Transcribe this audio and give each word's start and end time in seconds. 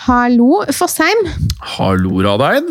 Hallo, 0.00 0.62
Fossheim. 0.72 1.26
Hallo, 1.76 2.22
Radeid. 2.24 2.70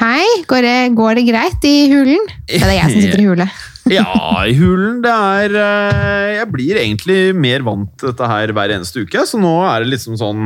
Hei, 0.00 0.24
går 0.48 0.64
det, 0.64 0.76
går 0.96 1.18
det 1.18 1.24
greit 1.26 1.64
i 1.68 1.74
hulen? 1.90 2.22
Det 2.48 2.62
er 2.62 2.72
jeg 2.78 2.92
som 2.94 3.02
sitter 3.04 3.24
i 3.24 3.26
hule. 3.32 3.48
Ja, 3.88 4.04
i 4.44 4.52
hulen. 4.52 4.98
Det 5.00 5.08
er 5.08 5.54
eh, 5.56 6.30
Jeg 6.36 6.48
blir 6.52 6.76
egentlig 6.76 7.30
mer 7.32 7.62
vant 7.64 7.88
til 7.96 8.10
dette 8.10 8.26
her 8.28 8.50
hver 8.52 8.74
eneste 8.74 9.00
uke, 9.00 9.22
så 9.24 9.40
nå 9.40 9.52
er 9.64 9.80
det 9.80 9.94
liksom 9.94 10.18
sånn 10.20 10.42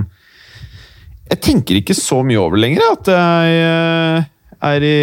Jeg 1.26 1.40
tenker 1.42 1.80
ikke 1.80 1.96
så 1.98 2.20
mye 2.22 2.38
over 2.38 2.54
det 2.54 2.62
lenger, 2.68 2.84
at 2.94 3.10
jeg 3.10 3.56
eh, 3.64 4.28
er 4.68 4.86
i 4.86 5.00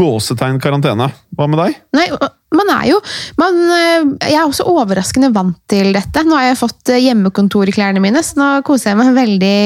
gåsetegn 0.00 0.56
karantene. 0.64 1.10
Hva 1.36 1.50
med 1.52 1.60
deg? 1.60 1.76
Nei, 2.00 2.06
man 2.54 2.70
er 2.72 2.84
jo 2.88 2.98
man, 3.36 3.56
eh, 3.76 4.28
Jeg 4.30 4.38
er 4.40 4.46
også 4.48 4.64
overraskende 4.70 5.28
vant 5.34 5.58
til 5.68 5.92
dette. 5.92 6.22
Nå 6.24 6.36
har 6.38 6.46
jeg 6.48 6.60
fått 6.60 6.88
eh, 6.94 7.02
hjemmekontor 7.04 7.68
i 7.68 7.74
klærne 7.76 8.00
mine, 8.00 8.22
så 8.24 8.38
nå 8.40 8.46
koser 8.64 8.92
jeg 8.94 9.00
meg 9.02 9.10
veldig 9.18 9.58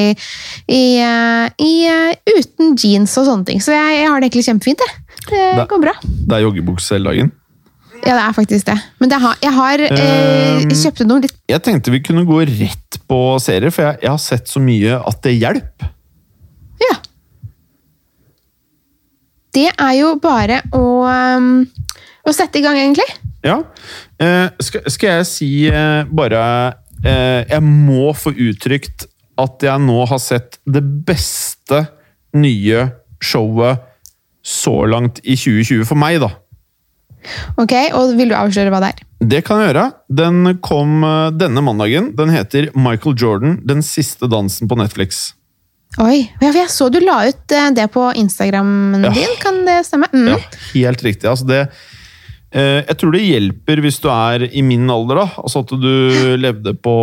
i, 0.66 0.82
eh, 0.98 1.46
i, 1.62 1.72
uten 2.38 2.74
jeans 2.74 3.14
og 3.20 3.28
sånne 3.28 3.46
ting. 3.46 3.62
Så 3.62 3.70
jeg, 3.76 4.00
jeg 4.00 4.08
har 4.10 4.18
det 4.20 4.30
egentlig 4.30 4.48
kjempefint. 4.48 4.82
Det 5.28 5.30
Det- 5.30 5.68
går 5.70 5.80
bra. 5.84 5.94
Det 6.02 6.34
er 6.36 6.42
joggebukse 6.48 6.96
hele 6.98 7.10
dagen. 7.12 7.32
Ja, 8.02 8.16
det 8.18 8.22
er 8.24 8.32
faktisk 8.34 8.66
det. 8.66 8.74
Men 8.98 9.08
det 9.12 9.20
har, 9.22 9.36
jeg 9.40 9.52
har 9.54 9.78
eh, 9.86 10.62
Um, 10.62 10.70
kjøpt 10.74 11.04
noe 11.06 11.22
litt 11.22 11.34
Jeg 11.48 11.62
tenkte 11.62 11.90
vi 11.94 12.00
kunne 12.02 12.24
gå 12.26 12.40
rett 12.48 12.98
på 13.08 13.18
serier, 13.40 13.70
for 13.70 13.86
jeg, 13.86 14.00
jeg 14.02 14.10
har 14.10 14.18
sett 14.18 14.50
så 14.50 14.58
mye 14.62 14.98
at 15.06 15.22
det 15.22 15.36
hjelper. 15.38 15.92
Ja. 16.82 16.96
Det 19.54 19.68
er 19.70 19.92
jo 20.00 20.14
bare 20.22 20.62
å, 20.72 20.82
um, 21.36 21.66
å 22.26 22.32
sette 22.34 22.60
i 22.60 22.64
gang, 22.64 22.78
egentlig. 22.78 23.06
Ja. 23.42 23.58
Eh, 24.22 24.48
skal, 24.62 24.84
skal 24.92 25.16
jeg 25.18 25.26
si 25.26 25.48
eh, 25.66 26.04
bare 26.14 26.42
eh, 27.02 27.40
Jeg 27.50 27.62
må 27.66 28.12
få 28.14 28.30
uttrykt 28.30 29.08
at 29.42 29.64
jeg 29.66 29.82
nå 29.82 30.04
har 30.06 30.20
sett 30.22 30.60
det 30.68 30.82
beste 31.08 31.80
nye 32.38 32.84
showet 33.22 33.82
så 34.46 34.76
langt 34.90 35.18
i 35.24 35.34
2020 35.38 35.82
for 35.88 35.98
meg, 35.98 36.20
da. 36.22 36.30
Ok, 37.60 37.72
Og 37.94 38.16
vil 38.18 38.32
du 38.32 38.34
avsløre 38.38 38.70
hva 38.74 38.80
det 38.82 38.92
er? 38.94 39.02
Det 39.32 39.40
kan 39.46 39.60
jeg 39.62 39.70
gjøre. 39.70 39.84
Den 40.10 40.56
kom 40.64 41.02
eh, 41.06 41.28
denne 41.38 41.62
mandagen. 41.62 42.10
Den 42.18 42.32
heter 42.34 42.70
Michael 42.74 43.14
Jordan, 43.18 43.60
Den 43.66 43.82
siste 43.86 44.26
dansen 44.30 44.70
på 44.70 44.78
Netflix. 44.80 45.32
Oi, 46.00 46.22
ja, 46.40 46.48
for 46.48 46.56
Jeg 46.56 46.70
så 46.72 46.86
du 46.90 46.98
la 47.04 47.18
ut 47.28 47.52
eh, 47.54 47.68
det 47.76 47.88
på 47.94 48.06
Instagramen 48.18 49.04
Ja. 49.06 49.12
din, 49.14 49.34
kan 49.42 49.60
det 49.66 49.82
stemme? 49.86 50.08
Mm. 50.14 50.30
Ja, 50.32 50.38
helt 50.72 51.02
riktig. 51.04 51.28
Altså 51.30 51.46
det, 51.50 51.60
jeg 52.52 52.96
tror 53.00 53.14
det 53.16 53.22
hjelper 53.24 53.80
hvis 53.80 53.96
du 54.02 54.08
er 54.12 54.42
i 54.52 54.60
min 54.66 54.84
alder, 54.92 55.22
da. 55.22 55.26
Altså 55.40 55.62
at 55.64 55.70
du 55.80 55.88
levde 56.36 56.74
på 56.84 56.94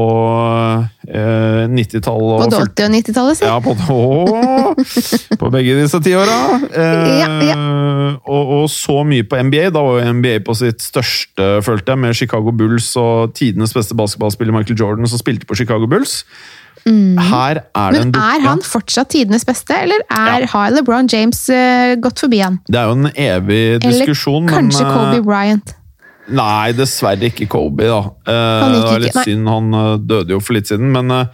eh, 1.09 1.63
90-tallet 1.73 2.03
På 2.05 2.45
Både 2.45 2.59
80- 2.67 2.85
og 2.85 2.93
90-tallet, 2.95 3.39
si. 3.39 3.47
Ja, 3.47 3.57
på, 3.63 3.73
å, 3.73 5.37
på 5.41 5.51
begge 5.53 5.77
disse 5.79 6.01
tiåra. 6.05 6.37
Eh, 6.69 7.07
Ja, 7.19 7.29
ja. 7.49 7.57
og, 8.29 8.53
og 8.59 8.69
så 8.73 8.99
mye 9.07 9.25
på 9.27 9.39
NBA. 9.49 9.69
Da 9.75 9.81
var 9.85 9.99
jo 10.03 10.13
NBA 10.19 10.35
på 10.47 10.55
sitt 10.59 10.83
største, 10.85 11.49
følte 11.65 11.95
jeg, 11.95 12.03
med 12.05 12.17
Chicago 12.19 12.53
Bulls 12.55 12.91
og 12.99 13.33
tidenes 13.37 13.73
beste 13.75 13.97
basketballspiller 13.97 14.55
Michael 14.55 14.79
Jordan, 14.79 15.09
som 15.09 15.21
spilte 15.21 15.49
på 15.49 15.57
Chicago 15.59 15.89
Bulls. 15.89 16.21
Her 16.85 17.59
er 17.75 17.91
det 17.91 17.99
Mm. 17.99 18.11
Men 18.11 18.13
en 18.15 18.15
er 18.15 18.45
han 18.47 18.61
fortsatt 18.65 19.09
tidenes 19.09 19.45
beste, 19.45 19.73
eller 19.75 19.99
er, 20.09 20.41
Ja. 20.41 20.47
har 20.53 20.71
LeBron 20.71 21.07
James 21.11 21.49
uh, 21.49 21.95
gått 22.01 22.19
forbi 22.19 22.39
han? 22.41 22.59
Det 22.67 22.79
er 22.79 22.85
jo 22.87 22.95
en 22.97 23.11
evig 23.13 23.83
Eller 23.83 23.99
diskusjon, 24.05 24.47
kanskje 24.47 24.83
men 24.85 24.91
eh, 24.91 24.97
Kobe 24.97 25.21
Bryant? 25.25 25.75
Nei, 26.29 26.71
dessverre 26.77 27.25
ikke 27.31 27.47
Kobe, 27.49 27.87
da. 27.89 27.99
Uh, 28.27 28.61
Han 28.63 28.73
det 28.73 28.81
var 28.85 28.99
litt 28.99 29.09
ikke. 29.15 29.23
Mm. 29.23 29.29
synd, 29.29 29.47
han 29.49 30.07
døde 30.07 30.35
jo 30.35 30.39
for 30.39 30.53
litt 30.53 30.67
siden, 30.69 30.91
men 30.93 31.11
eh, 31.11 31.25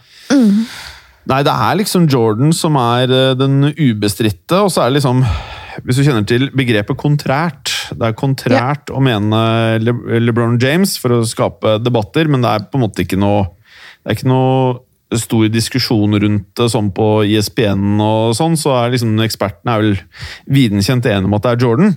Nei, 1.26 1.42
det 1.42 1.52
er 1.52 1.74
liksom 1.80 2.06
Jordan 2.08 2.52
som 2.54 2.76
er 2.78 3.10
den 3.36 3.72
ubestridte, 3.74 4.60
og 4.62 4.70
så 4.70 4.84
er 4.84 4.90
det 4.92 5.00
liksom 5.00 5.24
Hvis 5.84 5.98
du 5.98 6.04
kjenner 6.06 6.24
til 6.26 6.50
begrepet 6.54 6.96
kontrært 6.96 7.72
Det 7.90 8.06
er 8.06 8.14
kontrært 8.16 8.90
å 8.94 9.02
mene 9.02 9.40
Le 9.82 9.92
LeBron 10.22 10.56
James 10.62 10.96
for 11.02 11.18
å 11.18 11.24
skape 11.26 11.78
debatter, 11.82 12.28
men 12.30 12.42
det 12.46 12.50
er 12.54 12.66
på 12.70 12.78
en 12.78 12.84
måte 12.86 13.02
ikke 13.02 13.18
noe 13.18 13.42
Det 13.50 14.12
er 14.12 14.16
ikke 14.20 14.30
noe 14.30 14.78
stor 15.14 15.46
diskusjon 15.52 16.18
rundt 16.18 16.48
det, 16.58 16.68
sånn 16.72 16.88
på 16.94 17.24
ISBN 17.30 18.00
og 18.02 18.32
sånn, 18.38 18.56
så 18.58 18.72
er 18.80 18.94
liksom 18.96 19.14
ekspertene 19.22 19.74
er 19.76 19.84
vel 19.84 19.98
videnkjent 20.50 21.06
enige 21.06 21.30
om 21.30 21.36
at 21.38 21.44
det 21.46 21.52
er 21.54 21.62
Jordan. 21.62 21.92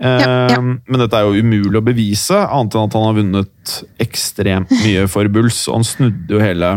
Eh, 0.00 0.22
Ja, 0.26 0.48
ja. 0.52 0.60
Men 0.60 1.00
dette 1.00 1.16
er 1.16 1.24
jo 1.28 1.42
umulig 1.44 1.80
å 1.80 1.84
bevise, 1.84 2.36
annet 2.36 2.74
enn 2.76 2.88
at 2.88 2.96
han 2.96 3.06
har 3.06 3.16
vunnet 3.16 3.76
ekstremt 4.02 4.72
mye 4.84 5.06
for 5.08 5.28
Bulls. 5.32 5.62
Og 5.68 5.78
han 5.78 5.88
snudde 5.88 6.36
jo 6.36 6.40
hele, 6.40 6.72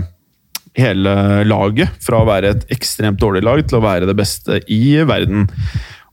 hele 0.75 1.16
laget 1.47 1.95
fra 2.03 2.22
å 2.22 2.28
være 2.28 2.53
et 2.56 2.68
ekstremt 2.75 3.19
dårlig 3.19 3.44
lag 3.47 3.63
til 3.68 3.79
å 3.79 3.85
være 3.85 4.07
det 4.09 4.16
beste 4.19 4.62
i 4.72 5.00
verden. 5.07 5.47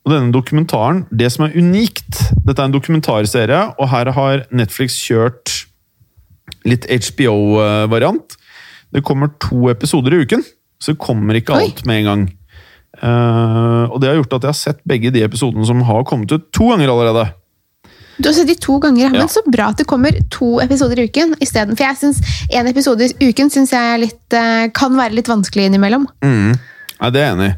Og 0.06 0.12
denne 0.14 0.30
dokumentaren, 0.34 1.04
det 1.10 1.32
som 1.34 1.48
er 1.48 1.56
unikt 1.58 2.20
Dette 2.46 2.62
er 2.62 2.68
en 2.68 2.74
dokumentarserie, 2.74 3.62
og 3.74 3.88
her 3.90 4.12
har 4.14 4.44
Netflix 4.54 5.00
kjørt 5.02 5.64
litt 6.66 6.86
HBO-variant. 6.86 8.35
Det 8.96 9.04
kommer 9.04 9.28
to 9.42 9.68
episoder 9.68 10.16
i 10.16 10.22
uken, 10.24 10.42
så 10.80 10.94
det 10.94 11.02
kommer 11.02 11.36
ikke 11.36 11.52
Oi. 11.56 11.66
alt 11.68 11.82
med 11.88 12.00
en 12.00 12.10
gang. 12.10 12.26
Uh, 12.96 13.84
og 13.92 14.00
det 14.00 14.08
har 14.08 14.16
gjort 14.22 14.38
at 14.38 14.46
jeg 14.46 14.54
har 14.54 14.56
sett 14.56 14.78
begge 14.88 15.10
de 15.12 15.20
episodene 15.26 15.66
som 15.68 15.82
har 15.84 16.06
kommet 16.08 16.32
ut 16.32 16.46
to 16.56 16.70
ganger 16.70 16.88
allerede. 16.88 17.26
Du 18.16 18.30
har 18.30 18.32
sett 18.38 18.48
de 18.48 18.56
to 18.56 18.78
ganger, 18.80 19.10
Ja. 19.10 19.12
men 19.12 19.28
så 19.28 19.42
bra 19.44 19.68
at 19.68 19.76
det 19.76 19.86
kommer 19.86 20.16
to 20.32 20.56
episoder 20.64 21.02
i 21.02 21.04
uken 21.10 21.34
isteden. 21.44 21.76
For 21.76 21.84
jeg 21.84 21.96
synes 22.00 22.40
en 22.48 22.66
episode 22.66 23.04
i 23.04 23.28
uken 23.28 23.52
synes 23.52 23.74
jeg 23.76 23.92
er 23.92 24.00
litt, 24.00 24.32
eh, 24.32 24.68
kan 24.72 24.96
være 24.96 25.12
litt 25.12 25.28
vanskelig 25.28 25.68
innimellom. 25.68 26.06
Mm. 26.24 26.56
Nei, 26.56 27.10
det 27.10 27.20
er 27.20 27.26
jeg 27.26 27.36
enig 27.36 27.50
i. 27.52 27.56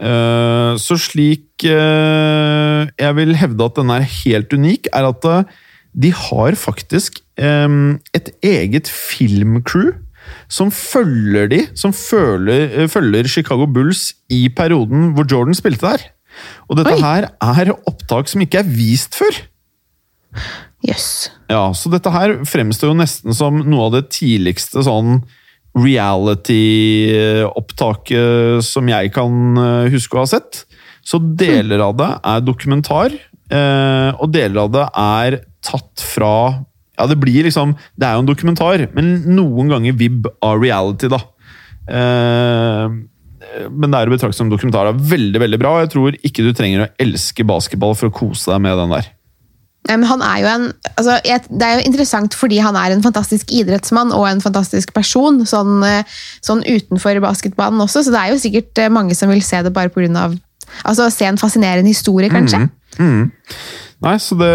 Uh, 0.00 0.80
så 0.80 0.96
slik 0.96 1.66
uh, 1.68 2.88
jeg 2.88 3.16
vil 3.18 3.34
hevde 3.36 3.66
at 3.66 3.76
den 3.76 3.90
er 3.92 4.00
helt 4.00 4.48
unik, 4.56 4.88
er 4.96 5.10
at 5.10 5.26
de 5.92 6.12
har 6.16 6.56
faktisk 6.56 7.20
um, 7.36 8.00
et 8.16 8.30
eget 8.40 8.88
filmcrew 8.88 9.92
som 10.50 10.70
følger 10.74 11.46
de, 11.50 11.60
som 11.78 11.92
følger, 11.94 12.82
eh, 12.82 12.88
følger 12.90 13.28
Chicago 13.30 13.68
Bulls 13.70 14.10
i 14.32 14.48
perioden 14.50 15.12
hvor 15.14 15.28
Jordan 15.30 15.54
spilte 15.54 15.86
der. 15.86 16.08
Og 16.68 16.76
dette 16.78 16.94
Oi. 16.96 17.02
her 17.02 17.26
er 17.30 17.72
opptak 17.88 18.28
som 18.30 18.40
ikke 18.42 18.58
er 18.62 18.68
vist 18.68 19.14
før. 19.18 19.34
Yes. 20.86 21.30
Ja, 21.50 21.72
så 21.76 21.90
dette 21.92 22.10
her 22.14 22.44
fremstår 22.48 22.88
jo 22.92 22.96
nesten 22.98 23.34
som 23.36 23.60
noe 23.66 23.86
av 23.88 23.92
det 23.98 24.04
tidligste 24.14 24.82
sånn 24.86 25.10
reality-opptaket 25.76 28.64
som 28.66 28.88
jeg 28.90 29.12
kan 29.14 29.32
eh, 29.60 29.90
huske 29.94 30.16
å 30.16 30.20
ha 30.24 30.28
sett. 30.32 30.52
Så 31.06 31.16
deler 31.20 31.80
av 31.84 31.92
det 31.98 32.10
er 32.32 32.40
dokumentar, 32.44 33.10
eh, 33.14 34.10
og 34.16 34.32
deler 34.34 34.58
av 34.64 34.70
det 34.74 34.86
er 35.04 35.30
tatt 35.64 36.02
fra 36.02 36.34
Ja, 37.00 37.06
det 37.08 37.16
blir 37.20 37.46
liksom 37.46 37.72
Det 37.96 38.06
er 38.06 38.16
jo 38.16 38.24
en 38.24 38.28
dokumentar, 38.28 38.86
men 38.96 39.14
noen 39.32 39.72
ganger 39.72 39.96
vibb 39.96 40.28
av 40.44 40.60
reality, 40.60 41.08
da. 41.12 41.22
Eh, 41.90 42.98
men 43.70 43.90
det 43.90 43.98
er 43.98 44.10
å 44.10 44.12
betrakte 44.12 44.36
som 44.36 44.50
dokumentar. 44.52 44.86
Det 44.86 45.00
er 45.00 45.14
veldig, 45.16 45.40
veldig 45.42 45.58
bra. 45.62 45.72
og 45.74 45.86
Jeg 45.86 45.92
tror 45.94 46.18
ikke 46.20 46.44
du 46.44 46.52
trenger 46.54 46.84
å 46.84 46.92
elske 47.02 47.46
basketball 47.48 47.96
for 47.98 48.10
å 48.10 48.14
kose 48.14 48.52
deg 48.52 48.62
med 48.62 48.78
den 48.78 48.94
der. 48.94 49.08
Men 49.88 50.04
han 50.04 50.20
er 50.22 50.40
jo 50.42 50.48
en, 50.50 50.66
altså, 51.00 51.16
det 51.24 51.66
er 51.66 51.78
jo 51.78 51.86
interessant 51.88 52.34
fordi 52.36 52.58
han 52.60 52.76
er 52.76 52.92
en 52.92 53.02
fantastisk 53.02 53.50
idrettsmann 53.56 54.12
og 54.12 54.26
en 54.28 54.42
fantastisk 54.44 54.92
person, 54.94 55.40
sånn, 55.48 55.80
eh, 55.88 56.18
sånn 56.44 56.60
utenfor 56.66 57.22
basketbanen 57.24 57.80
også, 57.86 58.04
så 58.04 58.12
det 58.12 58.20
er 58.20 58.34
jo 58.34 58.42
sikkert 58.42 58.82
eh, 58.82 58.92
mange 58.92 59.16
som 59.16 59.32
vil 59.32 59.40
se 59.42 59.62
det 59.64 59.72
bare 59.72 59.90
av 60.20 60.36
altså, 60.84 61.08
se 61.10 61.24
en 61.24 61.40
fascinerende 61.40 61.88
historie, 61.88 62.28
kanskje. 62.28 62.66
Nei, 64.00 64.14
så 64.22 64.36
det, 64.40 64.48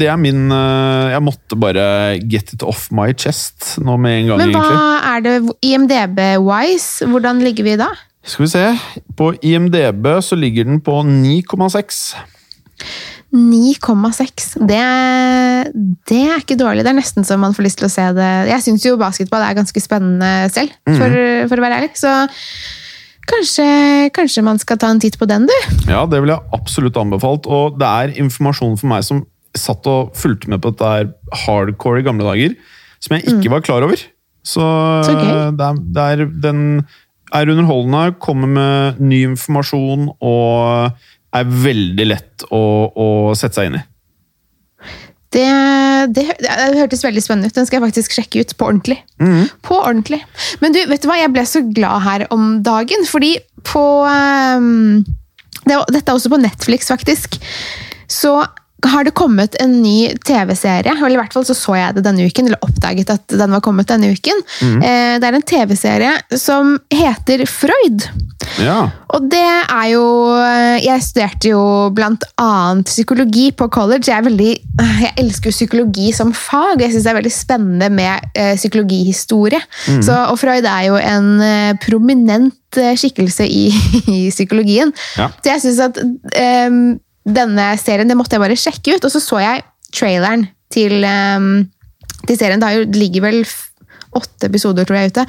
det 0.00 0.08
er 0.10 0.16
min 0.18 0.50
eh, 0.50 1.12
Jeg 1.12 1.22
måtte 1.22 1.58
bare 1.60 1.84
get 2.26 2.50
it 2.56 2.64
off 2.66 2.88
my 2.90 3.12
chest 3.14 3.76
nå 3.78 3.94
med 4.02 4.24
en 4.24 4.32
gang, 4.32 4.42
Men 4.42 4.56
hva 4.56 4.64
egentlig. 4.64 4.96
er 5.12 5.22
det 5.26 5.36
IMDb-wise? 5.70 7.06
Hvordan 7.12 7.42
ligger 7.46 7.68
vi 7.68 7.76
da? 7.78 7.92
Skal 8.26 8.44
vi 8.46 8.50
se. 8.50 8.64
På 9.18 9.32
IMDb 9.42 10.06
så 10.22 10.38
ligger 10.38 10.66
den 10.66 10.82
på 10.82 10.98
9,6. 11.06 12.02
9,6. 13.32 14.58
Det, 14.68 14.80
det 16.10 16.20
er 16.28 16.42
ikke 16.42 16.58
dårlig. 16.60 16.84
Det 16.84 16.92
er 16.92 16.98
nesten 16.98 17.24
så 17.26 17.38
man 17.40 17.54
får 17.56 17.66
lyst 17.66 17.80
til 17.80 17.88
å 17.88 17.92
se 17.92 18.04
det. 18.18 18.30
Jeg 18.50 18.64
syns 18.66 18.84
jo 18.86 18.98
basketball 19.00 19.46
er 19.46 19.56
ganske 19.56 19.82
spennende 19.82 20.50
selv, 20.52 20.74
for, 20.90 21.16
for 21.48 21.58
å 21.62 21.64
være 21.64 21.78
ærlig. 21.80 21.94
Så 21.98 22.12
kanskje, 23.30 23.66
kanskje 24.16 24.44
man 24.46 24.60
skal 24.62 24.80
ta 24.80 24.90
en 24.92 25.00
titt 25.02 25.18
på 25.20 25.28
den, 25.30 25.46
du. 25.48 25.56
Ja, 25.90 26.04
det 26.10 26.22
ville 26.22 26.36
jeg 26.36 26.56
absolutt 26.58 26.98
anbefalt. 27.00 27.46
Og 27.46 27.78
det 27.80 27.88
er 27.88 28.16
informasjon 28.22 28.78
for 28.80 28.90
meg 28.92 29.06
som 29.06 29.24
satt 29.58 29.86
og 29.90 30.14
fulgte 30.16 30.48
med 30.48 30.62
på 30.64 30.72
dette 30.72 30.88
her 30.88 31.10
hardcore 31.44 32.00
i 32.00 32.06
gamle 32.06 32.24
dager, 32.24 32.56
som 33.02 33.16
jeg 33.16 33.26
ikke 33.34 33.52
var 33.52 33.64
klar 33.66 33.84
over. 33.84 34.00
Så, 34.42 34.64
Så 35.06 35.14
det, 35.14 35.28
er, 35.28 35.80
det 35.94 36.02
er, 36.02 36.24
den 36.42 36.62
er 37.32 37.52
underholdende, 37.52 38.16
kommer 38.22 38.50
med 38.50 39.00
ny 39.02 39.22
informasjon 39.30 40.08
og 40.18 40.98
er 41.32 41.52
veldig 41.68 42.06
lett 42.08 42.44
å, 42.52 42.62
å 42.92 43.08
sette 43.38 43.60
seg 43.60 43.70
inn 43.70 43.78
i. 43.78 43.84
Det, 45.32 45.46
det, 46.12 46.26
det 46.44 46.56
hørtes 46.76 47.04
veldig 47.06 47.22
spennende 47.24 47.48
ut. 47.48 47.56
Den 47.56 47.68
skal 47.68 47.78
jeg 47.78 47.86
faktisk 47.86 48.16
sjekke 48.16 48.42
ut 48.42 48.54
på 48.58 48.68
ordentlig. 48.68 48.98
På 49.64 49.78
ordentlig. 49.80 50.20
Men 50.60 50.76
du, 50.76 50.82
vet 50.90 51.04
du 51.04 51.08
hva? 51.08 51.16
Jeg 51.20 51.32
ble 51.32 51.44
så 51.48 51.62
glad 51.64 52.04
her 52.04 52.26
om 52.34 52.58
dagen, 52.66 53.06
fordi 53.08 53.38
på 53.64 53.84
um, 54.04 55.00
det, 55.64 55.78
Dette 55.94 56.04
er 56.04 56.16
også 56.16 56.32
på 56.32 56.42
Netflix, 56.42 56.90
faktisk. 56.92 57.38
Så 58.12 58.42
har 58.90 59.04
det 59.06 59.14
kommet 59.14 59.54
en 59.62 59.76
ny 59.82 60.08
TV-serie, 60.26 60.92
eller 60.96 61.14
i 61.14 61.20
hvert 61.20 61.32
fall 61.34 61.44
så 61.46 61.54
så 61.54 61.76
jeg 61.78 61.94
det 61.98 62.04
denne 62.06 62.24
uken, 62.26 62.48
eller 62.48 62.64
oppdaget 62.66 63.10
at 63.14 63.34
den 63.38 63.50
var 63.54 63.60
kommet 63.64 63.86
denne 63.90 64.10
uken. 64.12 64.42
Eh, 64.82 65.18
Det 65.22 65.28
er 65.28 65.34
en 65.38 65.42
TV-serie 65.46 66.12
som 66.38 66.78
heter 66.90 67.44
Freud. 67.46 68.08
Ja. 68.58 68.90
Og 69.14 69.28
det 69.30 69.38
er 69.70 69.84
jo 69.92 70.02
Jeg 70.82 71.02
studerte 71.04 71.48
jo 71.52 71.90
blant 71.94 72.24
annet 72.42 72.86
psykologi 72.90 73.52
på 73.54 73.68
college. 73.70 74.08
Jeg, 74.10 74.24
veldig, 74.24 74.50
jeg 75.04 75.12
elsker 75.22 75.54
psykologi 75.54 76.10
som 76.12 76.32
fag. 76.34 76.74
og 76.74 76.82
Jeg 76.82 76.90
syns 76.96 77.04
det 77.06 77.12
er 77.12 77.20
veldig 77.20 77.32
spennende 77.34 77.90
med 77.94 78.26
eh, 78.34 78.56
psykologihistorie. 78.58 79.60
Så, 80.02 80.16
og 80.32 80.38
Freud 80.42 80.66
er 80.66 80.88
jo 80.88 80.96
en 80.98 81.30
eh, 81.40 81.76
prominent 81.86 82.80
eh, 82.82 82.96
skikkelse 82.98 83.46
i, 83.46 83.68
i 84.18 84.20
psykologien. 84.34 84.92
Ja. 85.16 85.30
Så 85.38 85.54
jeg 85.54 85.64
syns 85.68 85.80
at 85.86 86.02
eh, 86.34 86.70
denne 87.24 87.72
serien 87.80 88.10
det 88.10 88.16
måtte 88.18 88.36
jeg 88.36 88.44
bare 88.44 88.58
sjekke 88.58 88.96
ut. 88.96 89.06
Og 89.06 89.14
så 89.14 89.22
så 89.22 89.42
jeg 89.42 89.64
traileren 89.92 90.46
til, 90.72 91.04
um, 91.04 91.66
til 92.26 92.38
serien. 92.38 92.62
Det, 92.62 92.70
er 92.70 92.96
ligger 92.98 93.28
vel 93.28 93.42
åtte 94.18 94.48
episoder 94.48 94.88
tror 94.88 95.00
jeg 95.00 95.12
ute. 95.12 95.26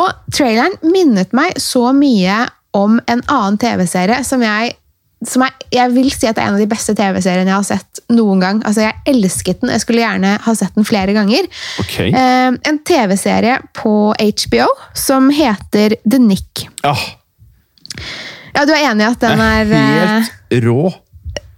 Og 0.00 0.32
traileren 0.34 0.78
minnet 0.86 1.34
meg 1.36 1.58
så 1.62 1.90
mye 1.94 2.44
om 2.74 2.98
en 3.06 3.22
annen 3.30 3.60
TV-serie 3.60 4.24
som 4.26 4.42
jeg 4.42 4.74
som 5.24 5.40
er, 5.46 5.54
jeg 5.72 5.92
vil 5.94 6.10
si 6.12 6.26
at 6.28 6.36
det 6.36 6.42
er 6.42 6.50
en 6.50 6.56
av 6.58 6.60
de 6.60 6.68
beste 6.68 6.92
TV-seriene 6.98 7.48
jeg 7.48 7.56
har 7.56 7.64
sett 7.64 8.00
noen 8.12 8.42
gang. 8.42 8.58
Altså, 8.68 8.82
Jeg 8.84 9.14
elsket 9.14 9.62
den. 9.62 9.70
Jeg 9.72 9.80
skulle 9.80 10.02
gjerne 10.02 10.34
ha 10.44 10.54
sett 10.58 10.74
den 10.76 10.84
flere 10.84 11.14
ganger. 11.16 11.48
Okay. 11.80 12.10
Eh, 12.12 12.50
en 12.68 12.80
TV-serie 12.84 13.54
på 13.72 14.12
HBO 14.12 14.66
som 14.92 15.30
heter 15.32 15.96
The 16.04 16.20
Nick. 16.20 16.66
Ja, 16.84 16.92
Ja, 18.54 18.64
Du 18.64 18.72
er 18.74 18.84
enig 18.90 19.04
i 19.04 19.10
at 19.10 19.24
den 19.24 19.40
er 19.42 19.74
er 19.74 20.14
helt 20.22 20.64
rå. 20.66 20.92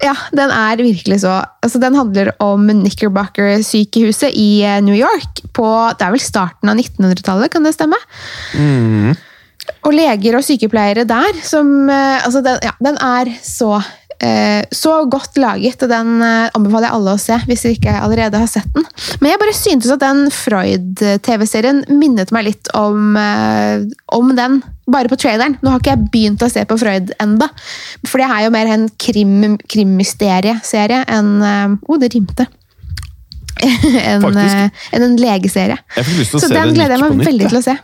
Ja, 0.04 0.12
den 0.36 0.50
er 0.52 0.76
virkelig 0.76 1.22
så 1.22 1.38
altså, 1.64 1.80
Den 1.80 1.94
handler 1.96 2.32
om 2.42 2.66
Knickerbocker-sykehuset 2.68 4.34
i 4.36 4.62
eh, 4.64 4.82
New 4.84 4.96
York 4.96 5.40
på 5.56 5.68
det 5.96 6.04
er 6.04 6.12
vel 6.12 6.20
starten 6.20 6.68
av 6.68 6.76
1900-tallet, 6.76 7.52
kan 7.52 7.64
det 7.64 7.72
stemme? 7.76 7.96
Og 9.86 9.94
leger 9.96 10.36
og 10.36 10.44
sykepleiere 10.44 11.06
der 11.08 11.40
som 11.46 11.88
eh, 11.88 12.20
altså 12.20 12.42
den, 12.44 12.60
ja, 12.62 12.74
den 12.84 13.00
er 13.00 13.32
så 13.40 13.78
eh, 13.80 13.88
så 14.72 14.92
godt 15.10 15.36
laget, 15.40 15.82
og 15.84 15.90
den 15.92 16.22
eh, 16.24 16.48
anbefaler 16.56 16.88
jeg 16.88 16.96
alle 16.96 17.14
å 17.16 17.20
se 17.20 17.36
hvis 17.48 17.64
dere 17.64 17.76
ikke 17.76 17.96
allerede 18.00 18.40
har 18.40 18.50
sett 18.50 18.68
den. 18.74 18.86
Men 19.20 19.32
jeg 19.32 19.40
bare 19.42 19.56
syntes 19.56 19.92
at 19.92 20.02
den 20.02 20.22
Freud-TV-serien 20.32 21.82
minnet 21.92 22.32
meg 22.34 22.48
litt 22.48 22.70
om, 22.76 23.16
eh, 23.20 23.84
om 24.16 24.32
den, 24.38 24.60
bare 24.90 25.10
på 25.12 25.18
traileren. 25.20 25.58
Nå 25.60 25.72
har 25.72 25.82
ikke 25.82 25.94
jeg 25.94 26.10
begynt 26.14 26.44
å 26.44 26.50
se 26.52 26.64
på 26.68 26.78
Freud 26.80 27.12
enda, 27.22 27.50
for 28.06 28.22
det 28.22 28.28
er 28.30 28.46
jo 28.46 28.54
mer 28.54 28.70
en 28.76 28.86
krim, 29.02 29.58
krimmysterieserie 29.68 31.02
enn 31.16 31.34
eh, 31.42 31.76
oh, 31.90 32.00
det 32.00 32.12
rimte. 32.14 32.48
enn 33.66 34.24
eh, 34.36 34.86
enn 34.92 35.06
en 35.10 35.20
legeserie. 35.20 35.78
Å 35.96 36.06
Så 36.06 36.48
den 36.52 36.74
gleder 36.76 36.96
jeg 36.96 37.04
meg 37.04 37.28
veldig 37.28 37.52
til 37.52 37.60
å 37.60 37.66
se. 37.68 37.76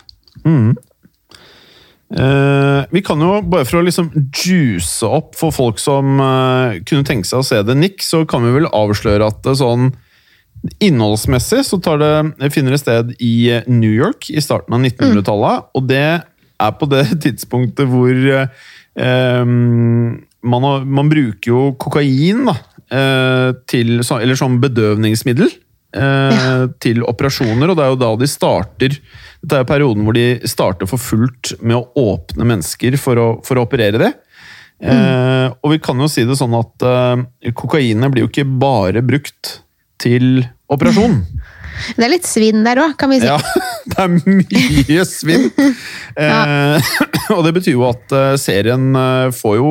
Eh, 2.12 2.84
vi 2.92 3.00
kan 3.04 3.20
jo, 3.24 3.38
bare 3.48 3.64
for 3.64 3.80
å 3.80 3.86
liksom 3.86 4.10
juice 4.36 5.06
opp 5.06 5.36
for 5.38 5.54
folk 5.54 5.78
som 5.80 6.18
uh, 6.20 6.76
kunne 6.84 7.06
tenke 7.08 7.24
seg 7.24 7.40
å 7.40 7.46
se 7.46 7.60
det 7.64 7.76
Nick, 7.78 8.02
så 8.04 8.26
kan 8.28 8.44
vi 8.44 8.52
vel 8.52 8.68
avsløre 8.68 9.30
at 9.32 9.40
det 9.46 9.56
sånn 9.62 9.94
innholdsmessig 10.82 11.62
så 11.66 11.78
tar 11.82 11.98
det, 12.02 12.50
finner 12.54 12.74
det 12.74 12.82
sted 12.82 13.14
i 13.18 13.34
eh, 13.50 13.64
New 13.66 13.90
York 13.90 14.28
i 14.30 14.42
starten 14.44 14.76
av 14.76 14.84
1900-tallet, 14.84 15.72
og 15.74 15.88
det 15.88 16.04
er 16.22 16.76
på 16.78 16.88
det 16.90 17.06
tidspunktet 17.24 17.88
hvor 17.90 18.12
eh, 18.12 19.42
man, 19.48 20.68
har, 20.68 20.86
man 20.86 21.10
bruker 21.10 21.50
jo 21.50 21.64
kokain 21.82 22.44
da, 22.46 22.56
eh, 22.94 23.48
til, 23.72 23.98
eller 24.04 24.38
som 24.38 24.60
bedøvningsmiddel 24.62 25.50
eh, 25.96 26.64
til 26.82 27.02
operasjoner, 27.08 27.70
og 27.70 27.78
det 27.78 27.84
er 27.84 27.92
jo 27.92 28.00
da 28.00 28.10
de 28.20 28.28
starter 28.30 28.98
Dette 29.42 29.58
er 29.58 29.64
jo 29.64 29.70
perioden 29.72 30.06
hvor 30.06 30.16
de 30.16 30.26
starter 30.46 30.88
for 30.90 31.02
fullt 31.02 31.56
med 31.60 31.74
å 31.78 32.12
åpne 32.14 32.46
mennesker 32.46 32.94
for 33.00 33.18
å, 33.18 33.28
for 33.42 33.58
å 33.58 33.64
operere 33.66 33.98
det. 33.98 34.12
Eh, 34.82 35.48
og 35.50 35.74
vi 35.74 35.80
kan 35.82 35.98
jo 35.98 36.08
si 36.10 36.22
det 36.26 36.38
sånn 36.38 36.54
at 36.58 36.86
eh, 36.86 37.50
kokainet 37.58 38.14
blir 38.14 38.26
jo 38.26 38.30
ikke 38.30 38.46
bare 38.46 39.02
brukt 39.06 39.58
til 40.02 40.44
operasjon. 40.70 41.20
Det 41.96 42.04
er 42.04 42.12
litt 42.12 42.26
svinn 42.28 42.62
der 42.66 42.78
òg, 42.82 42.94
kan 43.00 43.10
vi 43.12 43.18
si. 43.22 43.26
Ja, 43.26 43.38
det 43.90 43.98
er 43.98 44.10
mye 44.12 45.06
svinn. 45.08 45.50
Eh, 46.12 46.90
og 47.32 47.38
det 47.46 47.54
betyr 47.56 47.72
jo 47.72 47.86
at 47.88 48.12
eh, 48.12 48.34
serien 48.36 48.90
eh, 48.92 49.30
får 49.32 49.54
jo 49.56 49.70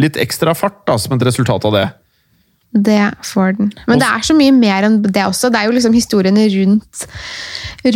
litt 0.00 0.16
ekstra 0.16 0.54
fart 0.56 0.78
da, 0.88 0.94
som 0.96 1.12
et 1.12 1.24
resultat 1.28 1.66
av 1.68 1.74
det. 1.76 1.82
Det 2.70 3.02
får 3.26 3.56
den. 3.58 3.70
Men 3.90 3.98
det 3.98 4.06
er 4.06 4.22
så 4.22 4.34
mye 4.38 4.52
mer 4.54 4.86
enn 4.86 5.00
det 5.02 5.24
også. 5.26 5.50
Det 5.50 5.58
er 5.58 5.66
jo 5.66 5.74
liksom 5.74 5.94
historiene 5.96 6.44
rundt, 6.52 7.04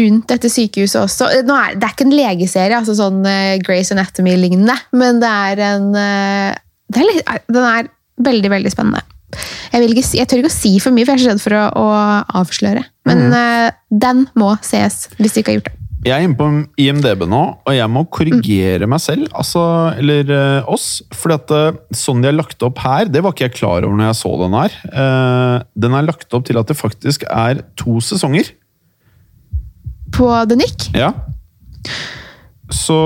rundt 0.01 0.27
dette 0.33 0.51
sykehuset 0.51 0.99
også. 1.05 1.29
Nå 1.47 1.55
er, 1.55 1.77
det 1.79 1.87
er 1.87 1.95
ikke 1.95 2.09
en 2.09 2.17
legeserie, 2.17 2.81
altså 2.81 2.97
sånn 2.99 3.21
uh, 3.23 3.55
Grace 3.63 3.95
Anatomy-lignende, 3.95 4.75
men 4.99 5.23
det 5.23 5.31
er 5.31 5.63
en 5.69 5.91
eh, 5.95 6.57
det 6.91 7.03
er 7.03 7.11
litt, 7.11 7.31
Den 7.55 7.69
er 7.69 7.93
veldig, 8.27 8.51
veldig 8.51 8.75
spennende. 8.75 9.05
Jeg, 9.73 9.83
vil 9.83 9.95
ikke 9.95 10.19
jeg 10.19 10.31
tør 10.31 10.43
ikke 10.43 10.53
å 10.53 10.57
si 10.57 10.75
for 10.83 10.95
mye, 10.95 11.07
for 11.07 11.15
jeg 11.15 11.23
er 11.23 11.25
så 11.25 11.33
redd 11.33 11.43
for 11.43 11.59
å, 11.59 11.63
å 11.79 11.87
avsløre. 12.43 12.85
Men 13.09 13.25
eh, 13.31 13.71
den 13.91 14.27
må 14.39 14.53
ses, 14.67 15.05
hvis 15.19 15.35
du 15.35 15.43
ikke 15.43 15.55
har 15.55 15.61
gjort 15.61 15.71
det. 15.71 15.81
Jeg 16.05 16.13
er 16.13 16.27
inne 16.27 16.37
på 16.37 16.47
IMDb 16.85 17.23
nå, 17.31 17.43
og 17.65 17.73
jeg 17.73 17.89
må 17.89 18.03
korrigere 18.13 18.89
meg 18.91 19.01
selv, 19.01 19.31
altså, 19.33 19.63
eller 19.97 20.29
uh, 20.29 20.73
oss. 20.75 20.99
For 21.17 21.33
sånn 21.97 22.21
de 22.21 22.29
har 22.29 22.37
lagt 22.37 22.61
opp 22.67 22.83
her, 22.85 23.09
det 23.09 23.23
var 23.25 23.33
ikke 23.33 23.47
jeg 23.49 23.57
klar 23.57 23.87
over 23.87 23.97
når 23.97 24.11
jeg 24.11 24.19
så 24.21 24.35
den 24.43 24.59
her. 24.59 24.77
Uh, 24.93 25.57
den 25.87 25.97
er 25.97 26.05
lagt 26.05 26.37
opp 26.37 26.45
til 26.45 26.61
at 26.61 26.69
det 26.69 26.77
faktisk 26.77 27.25
er 27.31 27.65
to 27.81 27.97
sesonger. 28.05 28.53
På 30.15 30.29
The 30.45 30.61
Nick. 30.61 30.91
Ja. 30.95 31.15
Så 32.71 32.99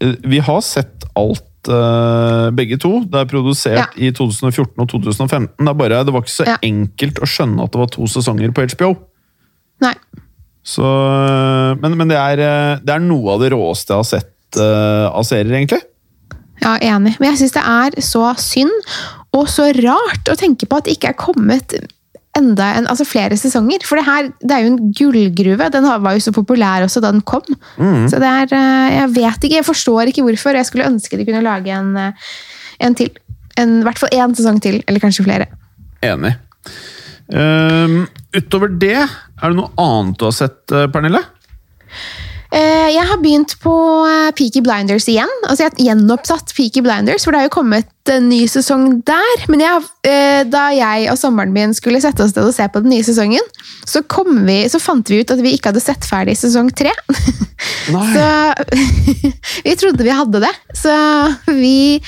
eh, 0.00 0.16
vi 0.24 0.38
har 0.38 0.60
sett 0.60 1.04
alt, 1.18 1.68
eh, 1.68 2.48
begge 2.56 2.78
to. 2.80 3.02
Det 3.06 3.22
er 3.22 3.28
produsert 3.30 3.96
i 4.00 4.10
2014 4.16 4.74
og 4.80 4.88
2015. 4.90 5.52
Det, 5.60 5.68
er 5.68 5.78
bare, 5.78 6.02
det 6.06 6.14
var 6.14 6.24
ikke 6.24 6.34
så 6.34 6.48
Ja. 6.48 6.56
enkelt 6.66 7.20
å 7.22 7.28
skjønne 7.28 7.64
at 7.64 7.72
det 7.72 7.82
var 7.82 7.92
to 7.94 8.08
sesonger 8.10 8.52
på 8.56 8.66
HBO. 8.74 8.90
Nei. 9.84 9.94
Så, 10.66 10.84
eh, 10.84 11.78
men 11.80 11.96
men 11.96 12.10
det, 12.10 12.18
er, 12.18 12.42
eh, 12.44 12.80
det 12.84 12.96
er 12.96 13.04
noe 13.04 13.36
av 13.36 13.44
det 13.44 13.52
råeste 13.54 13.94
jeg 13.94 14.02
har 14.02 14.08
sett 14.08 14.60
uh, 14.60 15.08
av 15.14 15.24
serier, 15.26 15.54
egentlig. 15.56 15.80
Ja, 16.60 16.74
enig. 16.76 17.14
Men 17.20 17.30
jeg 17.30 17.40
syns 17.40 17.56
det 17.56 17.62
er 17.64 17.96
så 18.04 18.26
synd 18.40 18.74
og 19.36 19.46
så 19.48 19.70
rart 19.78 20.28
å 20.28 20.36
tenke 20.36 20.68
på 20.68 20.80
at 20.80 20.88
det 20.88 20.98
ikke 20.98 21.12
er 21.12 21.18
kommet 21.18 21.76
enda 22.36 22.66
en, 22.76 22.88
altså 22.90 23.06
flere 23.08 23.38
sesonger. 23.38 23.86
For 23.86 23.96
det 23.96 24.04
her 24.08 24.28
det 24.42 24.56
er 24.56 24.64
jo 24.64 24.72
en 24.72 24.92
gullgruve. 24.98 25.70
Den 25.72 25.86
var 25.86 26.16
jo 26.16 26.24
så 26.24 26.34
populær 26.34 26.84
også 26.84 27.00
da 27.02 27.14
den 27.14 27.22
kom. 27.22 27.46
Så 28.10 28.20
det 28.20 28.28
er 28.28 28.52
Jeg 28.52 29.08
vet 29.14 29.46
ikke, 29.46 29.56
jeg 29.56 29.66
forstår 29.66 30.10
ikke 30.10 30.26
hvorfor. 30.26 30.58
Jeg 30.58 30.68
skulle 30.68 30.90
ønske 30.90 31.16
de 31.16 31.26
kunne 31.28 31.46
lage 31.46 31.72
en, 31.72 31.94
en 32.82 32.98
til. 32.98 33.14
En, 33.58 33.80
I 33.80 33.86
hvert 33.86 34.02
fall 34.02 34.14
én 34.18 34.34
sesong 34.36 34.60
til, 34.62 34.82
eller 34.90 35.02
kanskje 35.02 35.26
flere. 35.26 35.46
Enig. 36.06 36.34
Ehm, 37.34 38.04
utover 38.36 38.72
det, 38.80 38.96
er 39.06 39.52
det 39.52 39.58
noe 39.58 39.72
annet 39.80 40.18
du 40.20 40.26
har 40.28 40.36
sett, 40.36 40.62
eh, 40.72 40.88
Pernille? 40.92 41.22
Eh, 42.50 42.88
Jeg 42.90 43.06
har 43.06 43.20
begynt 43.22 43.52
på 43.62 43.72
eh, 44.10 44.30
Peaky 44.34 44.62
Blinders 44.66 45.06
igjen. 45.10 45.30
Altså 45.46 45.64
Jeg 45.64 45.70
har 45.70 45.84
gjenoppsatt 45.90 46.54
Peaky 46.56 46.82
Blinders, 46.82 47.24
for 47.24 47.30
det 47.30 47.42
har 47.44 47.46
jo 47.50 47.54
kommet 47.60 48.10
en 48.10 48.26
ny 48.26 48.40
sesong 48.50 48.96
der. 49.06 49.44
Men 49.52 49.62
jeg, 49.62 49.84
eh, 50.10 50.40
da 50.50 50.64
jeg 50.74 51.06
og 51.12 51.18
samboeren 51.20 51.54
min 51.54 51.74
skulle 51.76 52.00
sette 52.02 52.24
oss 52.24 52.34
ned 52.34 52.48
og 52.48 52.56
se 52.56 52.66
på 52.66 52.82
den 52.82 52.90
nye 52.96 53.06
sesongen, 53.06 53.46
så, 53.86 54.02
kom 54.02 54.42
vi, 54.48 54.64
så 54.72 54.80
fant 54.82 55.06
vi 55.12 55.20
ut 55.22 55.30
at 55.30 55.42
vi 55.44 55.54
ikke 55.54 55.70
hadde 55.70 55.84
sett 55.84 56.08
ferdig 56.08 56.34
sesong 56.40 56.72
tre. 56.74 56.94
Så 57.90 58.26
vi 59.66 59.72
trodde 59.76 60.04
vi 60.06 60.12
hadde 60.14 60.40
det. 60.40 60.52
Så 60.80 60.92
vi 61.52 62.00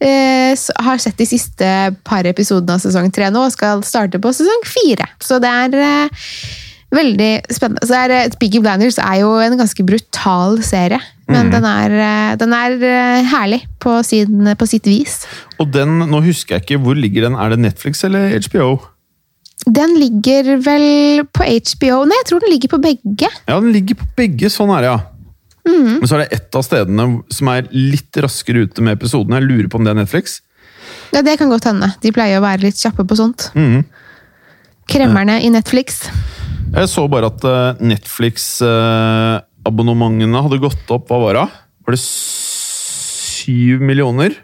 eh, 0.00 0.52
har 0.86 1.02
sett 1.02 1.18
de 1.20 1.26
siste 1.28 1.68
par 2.08 2.24
episodene 2.28 2.78
av 2.78 2.82
sesong 2.82 3.10
tre 3.12 3.28
nå, 3.34 3.42
og 3.44 3.52
skal 3.52 3.84
starte 3.84 4.20
på 4.22 4.32
sesong 4.32 4.64
fire. 4.68 5.10
Så 5.22 5.38
det 5.44 5.50
er 5.52 5.76
eh, 5.76 6.28
veldig 6.96 7.30
spennende. 7.52 7.86
Så 7.88 7.96
er, 7.98 8.14
eh, 8.24 8.36
Blinders 8.40 8.98
er 8.98 9.20
jo 9.20 9.34
en 9.42 9.58
ganske 9.58 9.86
brutal 9.86 10.58
serie, 10.62 11.00
men 11.28 11.50
den 11.52 11.64
er, 11.64 11.90
eh, 11.90 12.36
den 12.40 12.52
er 12.52 12.76
eh, 12.80 13.22
herlig 13.30 13.62
på, 13.80 14.02
sin, 14.04 14.54
på 14.56 14.66
sitt 14.66 14.86
vis. 14.86 15.24
Og 15.58 15.70
den, 15.72 15.98
nå 16.10 16.22
husker 16.24 16.56
jeg 16.56 16.64
ikke, 16.64 16.82
hvor 16.84 16.98
ligger 16.98 17.28
den? 17.28 17.38
Er 17.38 17.54
det 17.54 17.58
Netflix 17.58 18.04
eller 18.04 18.34
HBO? 18.48 18.78
Den 19.64 19.94
ligger 19.96 20.56
vel 20.60 21.24
på 21.32 21.44
HBO 21.46 22.02
Nei, 22.04 22.18
jeg 22.20 22.26
tror 22.28 22.42
den 22.42 22.52
ligger 22.52 22.72
på 22.74 22.82
begge. 22.82 23.30
Ja, 23.48 23.60
den 23.60 23.72
ligger 23.72 23.96
på 24.02 24.08
begge, 24.18 24.50
sånn 24.52 24.72
er 24.76 24.84
det, 24.84 24.90
ja. 24.92 25.00
Men 25.64 26.04
så 26.04 26.18
er 26.18 26.26
det 26.26 26.36
ett 26.36 26.56
av 26.58 26.64
stedene 26.66 27.06
som 27.32 27.48
er 27.48 27.70
litt 27.72 28.12
raskere 28.20 28.66
ute 28.66 28.84
med 28.84 28.98
episodene. 28.98 29.38
Jeg 29.40 29.48
lurer 29.48 29.70
på 29.72 29.78
om 29.80 29.86
det 29.86 29.94
er 29.94 30.02
Netflix. 30.02 30.42
Ja, 31.14 31.22
Det 31.22 31.38
kan 31.38 31.48
godt 31.48 31.64
hende. 31.64 31.88
De 32.02 32.12
pleier 32.12 32.36
å 32.36 32.44
være 32.44 32.66
litt 32.66 32.76
kjappe 32.76 33.06
på 33.08 33.16
sånt. 33.16 33.48
Kremmerne 34.90 35.38
i 35.40 35.48
Netflix. 35.48 36.02
Jeg 36.74 36.88
så 36.90 37.04
bare 37.06 37.28
at 37.30 37.38
eh, 37.46 37.78
Netflix-abonnementene 37.86 40.40
hadde 40.42 40.58
gått 40.58 40.90
opp. 40.90 41.06
Hva 41.06 41.22
var 41.22 41.38
det? 41.38 41.46
Var 41.86 41.94
det 41.94 42.02
syv 42.02 43.78
millioner? 43.86 44.34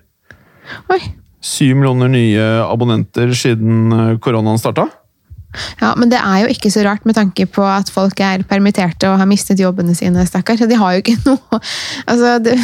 Oi. 0.94 1.02
Syv 1.42 1.74
millioner 1.80 2.06
nye 2.12 2.44
abonnenter 2.62 3.34
siden 3.34 3.90
eh, 3.96 4.14
koronaen 4.22 4.62
starta? 4.62 4.86
Ja, 5.80 5.94
Men 5.98 6.12
det 6.12 6.20
er 6.20 6.44
jo 6.44 6.50
ikke 6.52 6.70
så 6.70 6.84
rart 6.86 7.06
med 7.08 7.16
tanke 7.18 7.46
på 7.50 7.64
at 7.66 7.90
folk 7.90 8.20
er 8.22 8.44
permitterte 8.46 9.08
og 9.10 9.18
har 9.18 9.28
mistet 9.30 9.60
jobbene 9.60 9.94
sine. 9.98 10.22
stakkar. 10.26 10.60
De 10.60 10.78
har 10.78 10.94
jo 10.94 11.02
ikke 11.02 11.16
noe 11.28 11.60
Altså, 12.06 12.36
det, 12.44 12.56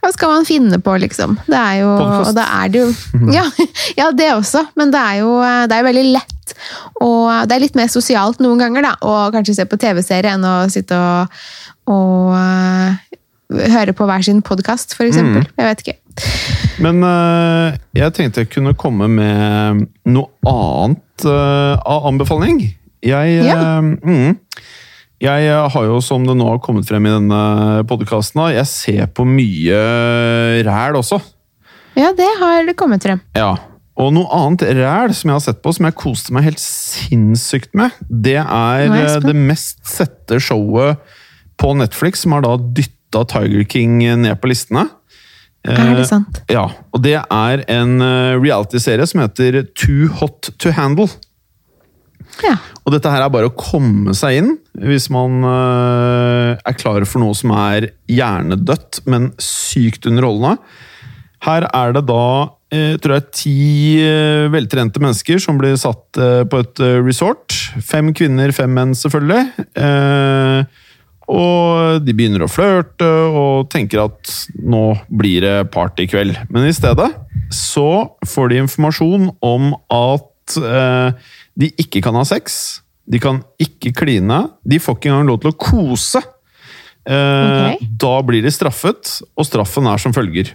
Hva 0.00 0.12
skal 0.14 0.32
man 0.32 0.48
finne 0.48 0.80
på, 0.80 0.96
liksom? 1.02 1.36
Det 1.46 1.58
er 1.58 1.82
jo 1.82 1.90
Podcast. 1.98 2.30
Og 2.30 2.38
da 2.38 2.46
er 2.62 2.72
det 2.72 2.84
jo 2.84 2.88
ja, 3.34 3.44
ja, 4.00 4.10
det 4.16 4.30
også, 4.34 4.64
men 4.78 4.94
det 4.94 5.02
er 5.02 5.20
jo 5.24 5.36
det 5.66 5.76
er 5.76 5.86
veldig 5.86 6.06
lett. 6.14 6.56
Og 7.02 7.28
det 7.48 7.56
er 7.56 7.64
litt 7.64 7.76
mer 7.78 7.90
sosialt 7.92 8.40
noen 8.40 8.60
ganger, 8.62 8.86
da, 8.86 8.94
å 9.04 9.30
kanskje 9.34 9.58
se 9.58 9.66
på 9.68 9.78
TV-serie 9.82 10.36
enn 10.36 10.46
å 10.46 10.56
sitte 10.72 10.96
og, 10.96 11.40
og 11.92 12.32
øh, 12.38 13.18
høre 13.52 13.94
på 13.96 14.06
hver 14.08 14.24
sin 14.26 14.42
podkast, 14.44 14.94
for 14.96 15.06
eksempel. 15.06 15.46
Jeg 15.56 15.68
vet 15.68 15.84
ikke. 15.84 15.96
Men 16.82 17.04
uh, 17.04 17.76
jeg 17.96 18.14
tenkte 18.16 18.44
jeg 18.44 18.50
kunne 18.54 18.74
komme 18.78 19.08
med 19.12 19.84
noe 20.08 20.50
annet 20.50 21.26
eh, 21.26 21.76
av 21.80 22.08
anbefaling. 22.10 22.64
Jeg, 23.06 23.38
Ja. 23.46 23.78
uh, 23.78 23.94
mm, 24.02 24.36
jeg 25.22 25.52
har 25.72 25.84
jo, 25.88 26.00
som 26.04 26.26
det 26.28 26.34
nå 26.36 26.48
har 26.50 26.58
kommet 26.60 26.88
frem 26.88 27.06
i 27.08 27.14
denne 27.14 27.84
podkasten, 27.88 28.42
jeg 28.52 28.66
ser 28.68 29.06
på 29.08 29.24
mye 29.24 29.78
ræl 30.66 30.98
også. 30.98 31.20
Ja, 31.96 32.10
det 32.12 32.28
har 32.42 32.66
det 32.68 32.76
kommet 32.76 33.06
frem. 33.06 33.22
Ja. 33.36 33.54
Og 33.96 34.10
noe 34.12 34.28
annet 34.36 34.66
ræl 34.76 35.14
som 35.16 35.30
jeg 35.30 35.38
har 35.38 35.44
sett 35.46 35.62
på, 35.64 35.72
som 35.72 35.86
jeg 35.88 35.96
koste 35.96 36.34
meg 36.36 36.44
helt 36.44 36.60
sinnssykt 36.60 37.72
med, 37.72 37.94
det 38.10 38.36
er 38.42 38.90
er 38.92 39.22
det 39.24 39.32
mest 39.32 39.80
sette 39.88 40.36
showet 40.36 41.00
på 41.56 41.72
Netflix, 41.72 42.20
som 42.20 42.36
har 42.36 42.44
da 42.44 42.58
dytta 42.60 42.95
Tiger 43.14 43.64
King 43.70 43.98
ned 44.22 44.40
på 44.42 44.50
listene. 44.50 44.88
Er 45.66 45.94
det 45.96 46.04
Eh, 46.04 46.06
sant? 46.06 46.42
Ja, 46.52 46.68
og 46.94 47.02
det 47.02 47.16
er 47.18 47.62
en 47.68 48.00
eh, 48.00 48.36
reality-serie 48.38 49.06
som 49.10 49.20
heter 49.24 49.64
Too 49.74 50.06
Hot 50.20 50.50
to 50.62 50.70
Handle. 50.70 51.08
Ja. 52.44 52.56
Og 52.84 52.92
dette 52.92 53.10
her 53.10 53.22
er 53.24 53.32
bare 53.32 53.48
å 53.48 53.54
komme 53.56 54.12
seg 54.14 54.38
inn 54.42 54.52
hvis 54.78 55.08
man 55.10 55.40
eh, 55.46 56.52
er 56.60 56.76
klar 56.78 57.02
for 57.08 57.22
noe 57.22 57.34
som 57.34 57.50
er 57.56 57.88
hjernedødt, 58.12 59.00
men 59.10 59.30
sykt 59.42 60.06
underholdende. 60.06 60.58
Her 61.46 61.66
er 61.72 61.96
det 61.96 62.04
da 62.10 62.22
jeg 62.76 62.98
tror 63.00 63.14
jeg, 63.16 63.26
ti 63.38 63.56
eh, 64.02 64.46
veltrente 64.52 65.00
mennesker 65.00 65.38
som 65.40 65.56
blir 65.58 65.76
satt 65.80 66.18
på 66.50 66.62
et 66.62 66.80
resort. 67.06 67.54
Fem 67.86 68.10
kvinner, 68.14 68.50
fem 68.52 68.70
menn, 68.74 68.94
selvfølgelig. 68.98 69.66
Eh, 69.78 70.82
og 71.26 72.04
de 72.06 72.14
begynner 72.14 72.44
å 72.44 72.50
flørte 72.50 73.06
og 73.06 73.66
tenker 73.72 74.04
at 74.04 74.32
nå 74.62 74.92
blir 75.10 75.42
det 75.42 75.56
partykveld. 75.74 76.38
Men 76.54 76.68
i 76.68 76.74
stedet 76.74 77.08
så 77.54 78.16
får 78.26 78.52
de 78.52 78.60
informasjon 78.62 79.30
om 79.44 79.72
at 79.92 80.58
eh, 80.60 81.32
de 81.58 81.70
ikke 81.82 82.02
kan 82.06 82.18
ha 82.18 82.22
sex. 82.28 82.78
De 83.06 83.18
kan 83.22 83.40
ikke 83.62 83.94
kline. 83.96 84.38
De 84.62 84.78
får 84.82 84.98
ikke 84.98 85.10
engang 85.10 85.32
lov 85.32 85.42
til 85.42 85.50
å 85.50 85.58
kose. 85.58 86.22
Eh, 87.06 87.46
okay. 87.46 87.90
Da 87.98 88.14
blir 88.26 88.46
de 88.46 88.54
straffet, 88.54 89.18
og 89.34 89.46
straffen 89.46 89.90
er 89.90 90.02
som 90.02 90.14
følger. 90.14 90.54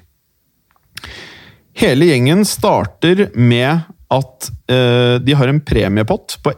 Hele 1.81 2.11
gjengen 2.11 2.43
starter 2.47 3.29
med 3.35 3.87
at 4.11 4.51
eh, 4.71 5.17
de 5.23 5.35
har 5.39 5.51
en 5.51 5.61
premiepott 5.63 6.37
på 6.43 6.53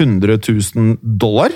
100 0.00 0.38
000 0.40 0.96
dollar. 1.20 1.52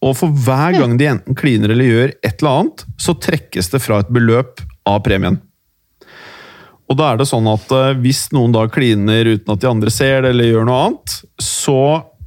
Og 0.00 0.16
for 0.16 0.32
hver 0.46 0.78
gang 0.78 0.96
de 0.96 1.10
enten 1.10 1.36
kliner 1.36 1.74
eller 1.74 1.88
gjør 1.88 2.12
et 2.14 2.40
eller 2.40 2.50
annet, 2.62 2.84
så 3.00 3.16
trekkes 3.20 3.68
det 3.72 3.82
fra 3.84 4.00
et 4.00 4.12
beløp 4.12 4.62
av 4.88 5.02
premien. 5.04 5.40
Og 6.90 6.96
da 6.98 7.12
er 7.12 7.20
det 7.20 7.28
sånn 7.30 7.46
at 7.50 7.70
eh, 7.74 7.92
hvis 8.02 8.24
noen 8.34 8.54
da 8.54 8.64
kliner 8.70 9.28
uten 9.28 9.52
at 9.52 9.62
de 9.62 9.68
andre 9.70 9.92
ser 9.94 10.24
det, 10.24 10.32
eller 10.32 10.48
gjør 10.48 10.66
noe 10.66 10.80
annet, 10.88 11.18
så 11.38 11.80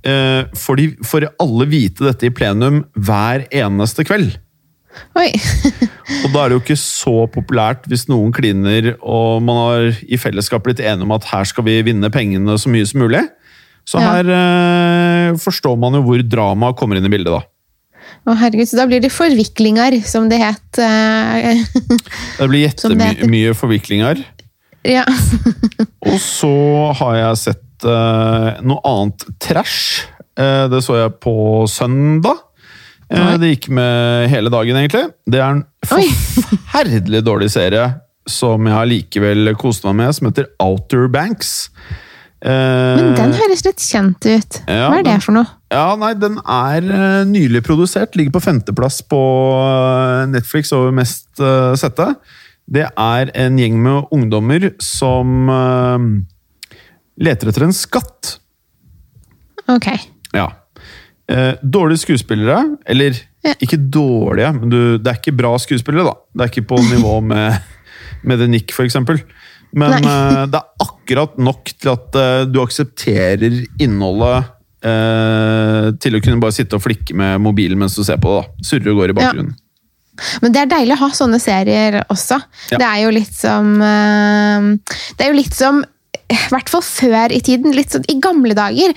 eh, 0.08 0.46
får, 0.56 0.80
de, 0.80 0.88
får 1.04 1.28
alle 1.44 1.68
vite 1.68 2.06
dette 2.08 2.30
i 2.30 2.34
plenum 2.34 2.86
hver 2.96 3.48
eneste 3.52 4.06
kveld. 4.08 4.38
Oi. 5.18 5.30
Og 6.24 6.34
da 6.34 6.44
er 6.44 6.52
det 6.52 6.56
jo 6.56 6.62
ikke 6.62 6.80
så 6.80 7.16
populært 7.34 7.88
hvis 7.90 8.06
noen 8.12 8.34
kliner 8.36 8.92
og 9.00 9.42
man 9.42 9.58
har 9.58 10.04
i 10.06 10.20
fellesskap 10.22 10.68
blitt 10.68 10.84
enige 10.84 11.08
om 11.08 11.16
at 11.16 11.26
her 11.32 11.48
skal 11.50 11.66
vi 11.66 11.80
vinne 11.90 12.12
pengene 12.14 12.58
så 12.62 12.72
mye 12.72 12.86
som 12.88 13.02
mulig. 13.02 13.24
Så 13.90 14.00
her 14.00 14.30
eh, 14.32 15.34
forstår 15.44 15.76
man 15.82 15.98
jo 15.98 16.06
hvor 16.06 16.22
dramaet 16.24 16.78
kommer 16.80 17.00
inn 17.00 17.10
i 17.10 17.12
bildet, 17.12 17.34
da. 17.34 17.42
Å, 18.24 18.36
herregud, 18.40 18.70
så 18.70 18.80
da 18.80 18.86
blir 18.88 19.02
det 19.04 19.12
forviklinger, 19.12 19.98
som 20.08 20.30
det 20.32 20.40
het. 20.40 20.80
eh, 20.80 21.60
Det 22.40 22.48
blir 22.48 22.66
jettemye 22.68 23.54
forviklinger. 23.58 24.24
ja. 24.88 25.04
Og 26.10 26.18
så 26.20 26.54
har 27.00 27.16
jeg 27.16 27.40
sett 27.40 27.86
uh, 27.88 28.60
noe 28.64 28.82
annet 28.88 29.24
trash. 29.44 30.04
Uh, 30.40 30.68
det 30.72 30.82
så 30.84 30.98
jeg 31.00 31.14
på 31.24 31.36
søndag. 31.72 32.42
Uh, 33.14 33.36
det 33.40 33.54
gikk 33.54 33.70
med 33.76 34.28
hele 34.32 34.52
dagen, 34.52 34.80
egentlig. 34.80 35.06
Det 35.30 35.40
er 35.40 35.58
en 35.58 35.64
Oi. 35.96 36.08
forferdelig 36.08 37.24
dårlig 37.30 37.52
serie 37.56 37.90
som 38.30 38.68
jeg 38.68 38.80
allikevel 38.80 39.52
koste 39.60 39.88
meg 39.90 40.00
med, 40.00 40.16
som 40.16 40.30
heter 40.30 40.48
Outer 40.64 41.10
Banks. 41.12 41.72
Men 42.44 43.14
den 43.16 43.34
høres 43.36 43.64
litt 43.64 43.80
kjent 43.84 44.26
ut. 44.28 44.58
Ja, 44.68 44.90
Hva 44.92 45.00
er 45.00 45.06
det 45.08 45.18
for 45.24 45.36
noe? 45.36 45.48
Ja, 45.74 45.96
nei, 45.98 46.14
den 46.20 46.38
er 46.40 46.86
eh, 46.86 47.24
nylig 47.28 47.64
produsert. 47.66 48.16
Ligger 48.18 48.36
på 48.36 48.44
femteplass 48.46 49.02
på 49.10 49.20
eh, 49.58 50.24
Netflix 50.30 50.74
over 50.76 50.94
mest 50.96 51.42
eh, 51.42 51.74
sette. 51.80 52.14
Det 52.70 52.86
er 52.88 53.32
en 53.44 53.58
gjeng 53.60 53.80
med 53.84 54.14
ungdommer 54.16 54.70
som 54.80 55.50
leter 57.20 57.50
etter 57.52 57.66
en 57.66 57.76
skatt. 57.76 58.38
Ok. 59.68 59.90
Ja. 60.32 60.46
Dårlige 61.60 62.06
skuespillere, 62.06 62.62
eller 62.88 63.20
Ja. 63.44 63.52
ikke 63.60 63.76
dårlige, 63.92 64.54
men 64.56 64.72
du, 64.72 64.78
det 64.96 65.12
er 65.12 65.20
ikke 65.20 65.36
bra 65.36 65.52
skuespillere, 65.60 66.08
da. 66.08 66.16
Det 66.32 66.46
er 66.46 66.54
ikke 66.54 66.70
på 66.72 66.80
nivå 66.88 67.18
med, 67.34 67.60
med 68.24 68.40
The 68.40 68.48
Nick, 68.48 68.72
for 68.72 68.88
eksempel. 68.88 69.20
Men 69.74 70.06
eh, 70.06 70.44
det 70.52 70.60
er 70.60 70.86
akkurat 70.86 71.38
nok 71.42 71.72
til 71.82 71.94
at 71.96 72.18
uh, 72.18 72.44
du 72.46 72.60
aksepterer 72.62 73.64
innholdet 73.82 74.52
eh, 74.84 75.90
til 76.04 76.18
å 76.18 76.22
kunne 76.24 76.42
bare 76.44 76.56
sitte 76.56 76.78
og 76.78 76.84
flikke 76.84 77.16
med 77.18 77.42
mobilen 77.44 77.80
mens 77.80 77.98
du 77.98 78.04
ser 78.04 78.22
på 78.22 78.34
det. 78.36 78.44
da. 78.44 78.68
Surre 78.70 78.94
og 78.94 79.02
går 79.02 79.14
i 79.14 79.18
bakgrunnen. 79.20 79.56
Men 80.44 80.54
det 80.54 80.62
er 80.62 80.70
deilig 80.70 80.94
å 80.94 81.02
ha 81.08 81.10
sånne 81.18 81.40
serier 81.42 82.04
også. 82.04 82.38
Ja. 82.74 82.78
Det 82.78 82.86
er 82.86 83.00
jo 83.02 83.16
litt 83.16 83.34
som 83.34 83.74
eh, 83.82 84.70
Det 85.18 85.26
er 85.26 85.34
jo 85.34 85.40
litt 85.40 85.58
som 85.58 85.82
i 86.34 86.38
hvert 86.50 86.70
fall 86.72 86.82
før 86.86 87.34
i 87.36 87.42
tiden, 87.46 87.76
litt 87.76 87.94
sånn 87.94 88.06
i 88.10 88.16
gamle 88.22 88.56
dager, 88.58 88.94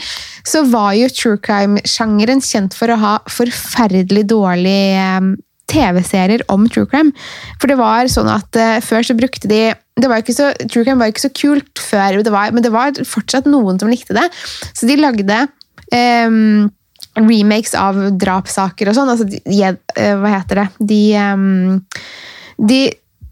så 0.47 0.63
var 0.71 0.95
jo 0.97 1.09
true 1.13 1.41
crime-sjangeren 1.43 2.41
kjent 2.45 2.77
for 2.77 2.93
å 2.93 3.01
ha 3.01 3.17
forferdelig 3.33 4.25
dårlige 4.31 5.03
eh, 5.03 5.35
TV-serier 5.67 6.45
om 6.53 6.69
true 6.71 6.87
crime. 6.89 7.13
For 7.61 7.71
det 7.71 7.79
var 7.81 8.09
sånn 8.13 8.31
at 8.31 8.55
uh, 8.55 8.79
før 8.85 9.03
så 9.09 9.17
brukte 9.19 9.51
de 9.51 9.65
det 9.97 10.11
var 10.13 10.21
ikke 10.21 10.35
så, 10.37 10.51
True 10.69 10.85
crime 10.85 11.01
var 11.01 11.09
ikke 11.11 11.25
så 11.25 11.33
kult 11.33 11.81
før, 11.81 12.21
det 12.23 12.33
var, 12.33 12.53
men 12.53 12.63
det 12.63 12.71
var 12.75 12.99
fortsatt 13.09 13.49
noen 13.49 13.81
som 13.81 13.91
likte 13.91 14.15
det. 14.17 14.27
Så 14.77 14.89
de 14.89 14.99
lagde 15.01 15.47
ehm, 15.93 16.71
remakes 17.17 17.75
av 17.75 17.97
drapssaker 18.21 18.89
og 18.91 18.95
sånn. 18.99 19.09
Altså, 19.15 19.25
de, 19.31 19.63
eh, 19.97 20.15
hva 20.21 20.35
heter 20.39 20.65
det? 20.65 20.69
De, 20.93 21.03
de 22.69 22.81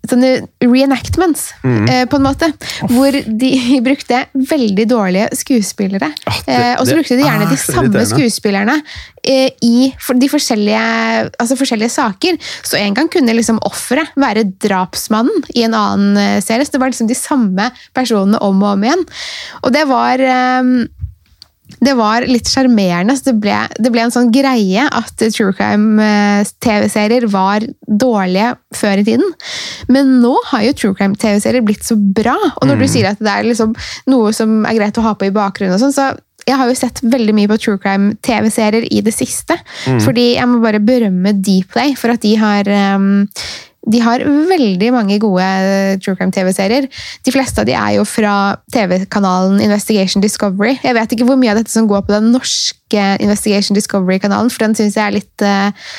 Sånne 0.04 0.34
reenactments, 0.60 1.54
eh, 1.64 2.02
på 2.04 2.18
en 2.18 2.24
måte. 2.26 2.50
Hvor 2.90 3.14
de 3.24 3.80
brukte 3.86 4.18
veldig 4.36 4.84
dårlige 4.90 5.30
skuespillere. 5.32 6.10
Ja, 6.26 6.32
det- 6.44 6.56
eh, 6.58 6.74
og 6.76 6.84
så 6.84 6.98
brukte 6.98 7.16
de 7.16 7.24
gjerne 7.24 7.46
er 7.46 7.54
de 7.54 7.56
samme 7.56 8.02
skuespillerne 8.10 8.74
eh, 9.24 9.48
i 9.64 9.94
for 9.98 10.12
de 10.20 10.28
forskjellige, 10.28 10.82
altså 11.40 11.56
forskjellige 11.56 11.94
saker. 11.94 12.36
Så 12.68 12.76
en 12.82 12.92
gang 12.92 13.08
kunne 13.08 13.32
liksom 13.32 13.56
offeret 13.64 14.12
være 14.20 14.44
drapsmannen 14.60 15.40
i 15.56 15.64
en 15.64 15.72
annen 15.72 16.20
eh, 16.20 16.40
serie. 16.44 16.68
Så 16.68 16.76
det 16.76 16.82
var 16.84 16.92
liksom 16.92 17.08
de 17.08 17.16
samme 17.16 17.70
personene 17.96 18.42
om 18.44 18.60
og 18.60 18.74
om 18.74 18.84
igjen. 18.84 19.06
Og 19.64 19.72
det 19.72 19.86
var 19.88 20.20
det 21.84 21.94
var 21.98 22.26
litt 22.28 22.48
sjarmerende. 22.50 23.16
så 23.18 23.32
Det, 23.32 23.56
det 23.78 23.92
ble 23.92 24.04
en 24.06 24.14
sånn 24.14 24.32
greie 24.34 24.86
at 24.88 25.24
true 25.24 25.54
crime-TV-serier 25.56 27.26
var 27.32 27.66
dårlige 27.86 28.54
før 28.74 29.02
i 29.02 29.06
tiden. 29.06 29.34
Men 29.92 30.18
nå 30.24 30.34
har 30.50 30.66
jo 30.68 30.76
true 30.80 30.98
crime-TV-serier 30.98 31.64
blitt 31.66 31.86
så 31.86 31.96
bra. 31.96 32.36
Og 32.60 32.68
når 32.68 32.82
du 32.82 32.86
sier 32.90 33.10
at 33.12 33.22
det 33.22 33.32
er 33.32 33.48
liksom 33.48 33.74
noe 34.10 34.32
som 34.36 34.62
er 34.68 34.78
greit 34.78 35.00
å 35.00 35.06
ha 35.06 35.14
på 35.18 35.28
i 35.28 35.34
bakgrunnen, 35.34 35.76
og 35.76 35.82
sånn, 35.82 35.94
så 35.96 36.12
jeg 36.44 36.58
har 36.60 36.68
jo 36.68 36.76
sett 36.76 37.00
veldig 37.00 37.32
mye 37.36 37.48
på 37.48 37.56
true 37.60 37.80
crime-TV-serier 37.80 38.88
i 38.92 39.00
det 39.04 39.14
siste. 39.16 39.56
Fordi 40.04 40.34
jeg 40.34 40.48
må 40.50 40.60
bare 40.64 40.82
berømme 40.84 41.32
Dplay 41.40 41.94
for 41.96 42.12
at 42.12 42.24
de 42.24 42.34
har 42.40 42.68
um, 42.98 43.24
De 43.90 44.00
har 44.00 44.24
veldig 44.24 44.90
mange 44.94 45.18
gode 45.22 45.46
true 46.04 46.16
crime 46.16 46.32
TV-serier. 46.32 46.88
De 47.24 47.34
fleste 47.34 47.60
av 47.60 47.68
de 47.68 47.76
er 47.76 47.96
jo 47.98 48.06
fra 48.08 48.56
TV-kanalen 48.72 49.60
Investigation 49.64 50.24
Discovery. 50.24 50.78
Jeg 50.84 50.96
vet 50.96 51.16
ikke 51.16 51.28
hvor 51.28 51.40
mye 51.40 51.52
av 51.52 51.60
dette 51.60 51.74
som 51.74 51.88
går 51.90 52.06
på 52.06 52.14
den 52.14 52.30
norske 52.34 53.08
Investigation 53.20 53.76
Discovery-kanalen, 53.76 54.52
for 54.52 54.66
den 54.66 54.76
syns 54.78 54.96
jeg 54.96 55.04
er 55.04 55.16
litt 55.18 55.44
uh, 55.44 55.96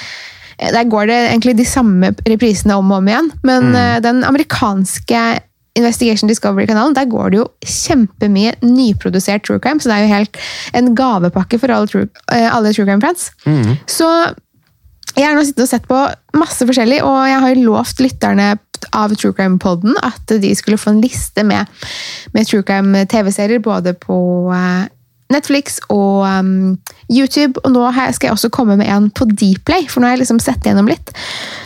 Der 0.76 0.88
går 0.90 1.12
det 1.12 1.20
egentlig 1.28 1.58
de 1.60 1.68
samme 1.68 2.14
reprisene 2.26 2.78
om 2.80 2.94
og 2.94 3.04
om 3.04 3.12
igjen. 3.12 3.34
Men 3.44 3.70
mm. 3.70 3.76
uh, 3.76 3.98
den 4.06 4.24
amerikanske 4.28 5.26
Investigation 5.76 6.30
Discovery-kanalen, 6.32 6.96
der 6.96 7.10
går 7.12 7.34
det 7.34 7.42
jo 7.42 7.50
kjempemye 7.68 8.54
nyprodusert 8.64 9.44
true 9.44 9.60
crime, 9.60 9.82
så 9.84 9.92
det 9.92 9.98
er 9.98 10.06
jo 10.06 10.14
helt 10.14 10.38
en 10.80 10.94
gavepakke 10.96 11.60
for 11.60 11.74
alle 11.76 11.90
true, 11.92 12.08
alle 12.32 12.72
true 12.72 12.88
crime-fans. 12.88 13.28
Mm. 13.44 13.74
Så 13.84 14.08
jeg 15.14 15.28
har 15.28 15.38
nå 15.38 15.44
sittet 15.48 15.64
og 15.64 15.70
sett 15.70 15.86
på 15.88 16.00
masse 16.36 16.66
forskjellig, 16.68 17.00
og 17.06 17.20
jeg 17.30 17.44
har 17.46 17.62
lovt 17.64 18.02
lytterne 18.04 18.50
av 18.96 19.14
True 19.16 19.36
Crime 19.36 19.60
Podden 19.62 19.96
at 20.04 20.34
de 20.42 20.52
skulle 20.58 20.80
få 20.80 20.96
en 20.96 21.02
liste 21.04 21.46
med, 21.48 21.70
med 22.36 22.50
True 22.50 22.66
Crime 22.68 23.06
TV-serier 23.10 23.64
både 23.64 23.96
på 23.98 24.18
uh, 24.52 24.84
Netflix 25.34 25.80
og 25.90 26.26
um, 26.28 26.76
YouTube. 27.10 27.62
Og 27.64 27.74
nå 27.74 27.86
skal 27.96 28.30
jeg 28.30 28.36
også 28.36 28.52
komme 28.54 28.78
med 28.80 28.92
en 28.92 29.10
på 29.10 29.28
Dplay, 29.32 29.88
for 29.90 30.02
nå 30.02 30.10
har 30.10 30.18
jeg 30.18 30.26
liksom 30.26 30.44
sett 30.44 30.68
gjennom 30.68 30.90
litt. 30.92 31.16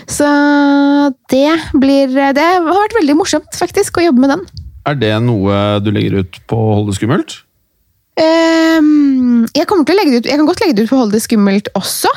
Så 0.10 0.29
det 1.34 1.51
blir 1.74 2.13
Det 2.13 2.46
har 2.46 2.65
vært 2.65 2.98
veldig 3.01 3.17
morsomt, 3.19 3.51
faktisk, 3.58 4.00
å 4.00 4.10
jobbe 4.10 4.25
med 4.25 4.36
den. 4.38 4.48
Er 4.88 4.98
det 4.98 5.13
noe 5.25 5.79
du 5.84 5.91
legger 5.93 6.24
ut 6.24 6.41
på 6.50 6.58
Hold 6.58 6.91
det 6.91 7.00
skummelt? 7.01 7.39
Um, 8.19 9.45
jeg, 9.55 9.63
ut, 9.63 10.25
jeg 10.27 10.35
kan 10.35 10.47
godt 10.47 10.59
legge 10.59 10.75
det 10.75 10.83
ut 10.83 10.91
på 10.91 10.97
Hold 10.99 11.13
det 11.13 11.21
skummelt 11.23 11.69
også. 11.77 12.11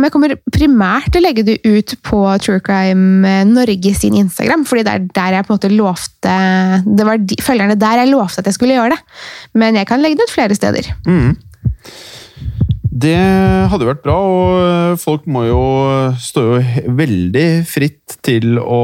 Men 0.00 0.06
jeg 0.06 0.14
kommer 0.14 0.34
primært 0.54 1.10
til 1.12 1.20
å 1.20 1.24
legge 1.26 1.44
det 1.46 1.58
ut 1.66 1.94
på 2.06 2.20
True 2.40 2.62
Crime 2.64 3.28
eh, 3.28 3.42
Norge 3.48 3.92
sin 3.98 4.16
Instagram. 4.16 4.64
fordi 4.64 4.86
det 4.86 4.94
er 4.94 5.08
der 5.18 5.36
jeg 5.36 5.46
på 5.46 5.52
en 5.52 5.58
måte 5.58 5.72
lovte 5.74 6.36
Det 6.86 7.06
var 7.06 7.20
de, 7.20 7.36
følgerne 7.44 7.76
der 7.80 8.02
jeg 8.02 8.12
lovte 8.12 8.40
at 8.40 8.48
jeg 8.48 8.56
skulle 8.56 8.78
gjøre 8.78 8.94
det. 8.96 9.00
Men 9.60 9.76
jeg 9.76 9.88
kan 9.90 10.00
legge 10.00 10.16
det 10.20 10.28
ut 10.28 10.34
flere 10.34 10.56
steder. 10.56 10.88
Mm. 11.06 11.36
Det 13.00 13.16
hadde 13.70 13.86
vært 13.86 14.02
bra, 14.04 14.16
og 14.18 14.56
eh, 14.60 14.96
folk 15.00 15.28
må 15.30 15.44
jo 15.46 15.60
stå 16.20 16.46
jo 16.48 16.86
veldig 16.98 17.46
fritt 17.68 18.16
til 18.26 18.58
å 18.60 18.80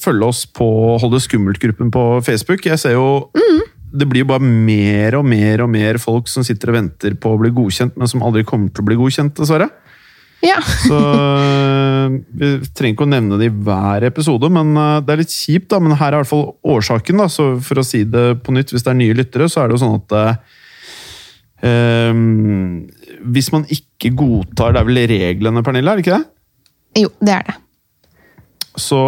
følge 0.00 0.28
oss 0.30 0.44
på 0.46 0.68
Hold 1.00 1.16
det 1.16 1.24
skummelt-gruppen 1.24 1.90
på 1.92 2.04
Facebook. 2.26 2.64
Jeg 2.68 2.80
ser 2.80 2.96
jo 2.96 3.30
mm 3.36 3.64
det 3.92 4.06
blir 4.10 4.24
jo 4.24 4.28
bare 4.32 4.42
mer 4.44 5.16
og 5.18 5.24
mer 5.28 5.62
og 5.64 5.70
mer 5.72 5.98
folk 6.02 6.28
som 6.30 6.44
sitter 6.46 6.72
og 6.72 6.78
venter 6.80 7.14
på 7.20 7.32
å 7.32 7.40
bli 7.40 7.52
godkjent, 7.54 7.96
men 7.98 8.10
som 8.10 8.24
aldri 8.26 8.44
kommer 8.48 8.72
til 8.74 8.82
å 8.84 8.88
bli 8.88 8.98
godkjent, 8.98 9.36
dessverre. 9.38 9.68
Ja. 10.44 10.58
så 10.60 10.96
eh, 11.00 12.16
Vi 12.36 12.48
trenger 12.76 12.92
ikke 12.92 13.06
å 13.06 13.08
nevne 13.08 13.38
det 13.40 13.48
i 13.48 13.54
hver 13.66 14.04
episode, 14.10 14.50
men 14.52 14.74
eh, 14.76 14.98
det 15.06 15.14
er 15.14 15.22
litt 15.22 15.32
kjipt. 15.32 15.70
da, 15.72 15.80
Men 15.82 15.96
her 15.96 16.12
er 16.12 16.18
i 16.18 16.22
hvert 16.24 16.32
fall 16.32 16.46
årsaken. 16.76 17.22
da, 17.22 17.28
så 17.32 17.48
For 17.64 17.80
å 17.80 17.86
si 17.86 18.04
det 18.04 18.26
på 18.44 18.52
nytt, 18.54 18.74
hvis 18.74 18.84
det 18.84 18.92
er 18.92 19.00
nye 19.00 19.16
lyttere, 19.16 19.48
så 19.48 19.62
er 19.62 19.68
det 19.68 19.78
jo 19.78 19.82
sånn 19.84 19.96
at 20.02 20.16
eh, 21.64 22.12
Hvis 23.32 23.52
man 23.54 23.64
ikke 23.72 24.12
godtar 24.18 24.76
Det 24.76 24.82
er 24.82 24.90
vel 24.90 25.04
reglene, 25.14 25.64
Pernille? 25.64 25.90
er 25.94 25.96
det 25.96 26.04
ikke 26.06 26.18
det? 26.18 26.26
Jo, 27.06 27.12
det 27.20 27.38
er 27.40 27.48
det 27.48 27.56
så 28.76 28.98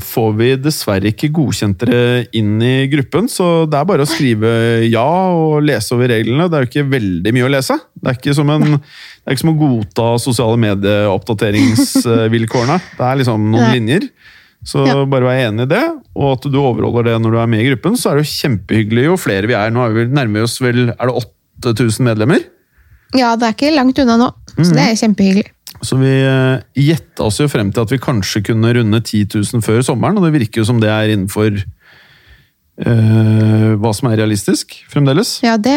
får 0.00 0.32
vi 0.38 0.56
dessverre 0.58 1.08
ikke 1.12 1.28
godkjent 1.34 1.80
dere 1.84 2.24
inn 2.34 2.62
i 2.64 2.86
gruppen. 2.90 3.28
Så 3.30 3.66
det 3.70 3.78
er 3.78 3.84
bare 3.86 4.02
å 4.02 4.10
skrive 4.10 4.48
ja 4.88 5.30
og 5.30 5.62
lese 5.66 5.94
over 5.94 6.08
reglene. 6.10 6.48
Det 6.50 6.56
er 6.58 6.62
jo 6.64 6.70
ikke 6.70 6.92
veldig 6.96 7.32
mye 7.36 7.46
å 7.46 7.54
lese. 7.54 7.76
Det 7.94 8.08
er 8.10 8.14
ikke 8.18 8.36
som, 8.36 8.48
en, 8.54 8.64
det 8.74 9.26
er 9.26 9.32
ikke 9.36 9.44
som 9.44 9.54
å 9.54 9.60
godta 9.60 10.06
sosiale 10.22 10.58
medieoppdateringsvilkårene. 10.66 12.78
Det 12.98 13.04
er 13.06 13.20
liksom 13.22 13.40
noen 13.54 13.70
linjer. 13.76 14.02
Så 14.64 14.80
bare 15.12 15.28
vær 15.28 15.42
enig 15.44 15.66
i 15.66 15.72
det, 15.74 15.84
og 16.16 16.28
at 16.38 16.44
du 16.48 16.56
overholder 16.56 17.10
det 17.10 17.16
når 17.20 17.30
du 17.34 17.38
er 17.42 17.50
med 17.52 17.60
i 17.62 17.68
gruppen. 17.68 17.92
Så 18.00 18.10
er 18.10 18.14
det 18.18 18.24
jo 18.24 18.34
kjempehyggelig 18.34 19.04
jo 19.10 19.14
flere 19.20 19.50
vi 19.50 19.56
er. 19.58 19.68
Nå 19.74 19.80
er 19.84 19.90
vi 19.94 20.02
nærmer 20.10 20.48
oss 20.48 20.56
vel 20.64 20.80
Er 20.94 21.10
det 21.10 21.14
8000 21.62 22.08
medlemmer? 22.08 22.40
Ja, 23.14 23.36
det 23.38 23.46
er 23.46 23.54
ikke 23.54 23.76
langt 23.76 23.98
unna 24.02 24.16
nå. 24.18 24.28
Så 24.56 24.72
mm. 24.72 24.74
det 24.74 24.84
er 24.88 25.02
kjempehyggelig. 25.04 25.53
Så 25.82 25.98
vi 26.00 26.12
uh, 26.22 26.62
gjetta 26.78 27.26
oss 27.26 27.40
jo 27.40 27.48
frem 27.50 27.72
til 27.74 27.84
at 27.84 27.92
vi 27.92 28.02
kanskje 28.02 28.44
kunne 28.50 28.72
runde 28.76 29.00
10 29.00 29.26
000 29.34 29.64
før 29.64 29.82
sommeren, 29.86 30.18
og 30.18 30.26
det 30.26 30.36
virker 30.36 30.62
jo 30.62 30.68
som 30.68 30.80
det 30.82 30.90
er 30.92 31.12
innenfor 31.14 31.58
uh, 32.84 33.70
hva 33.80 33.92
som 33.96 34.10
er 34.10 34.18
realistisk 34.22 34.76
fremdeles. 34.92 35.38
Ja, 35.44 35.56
det, 35.58 35.76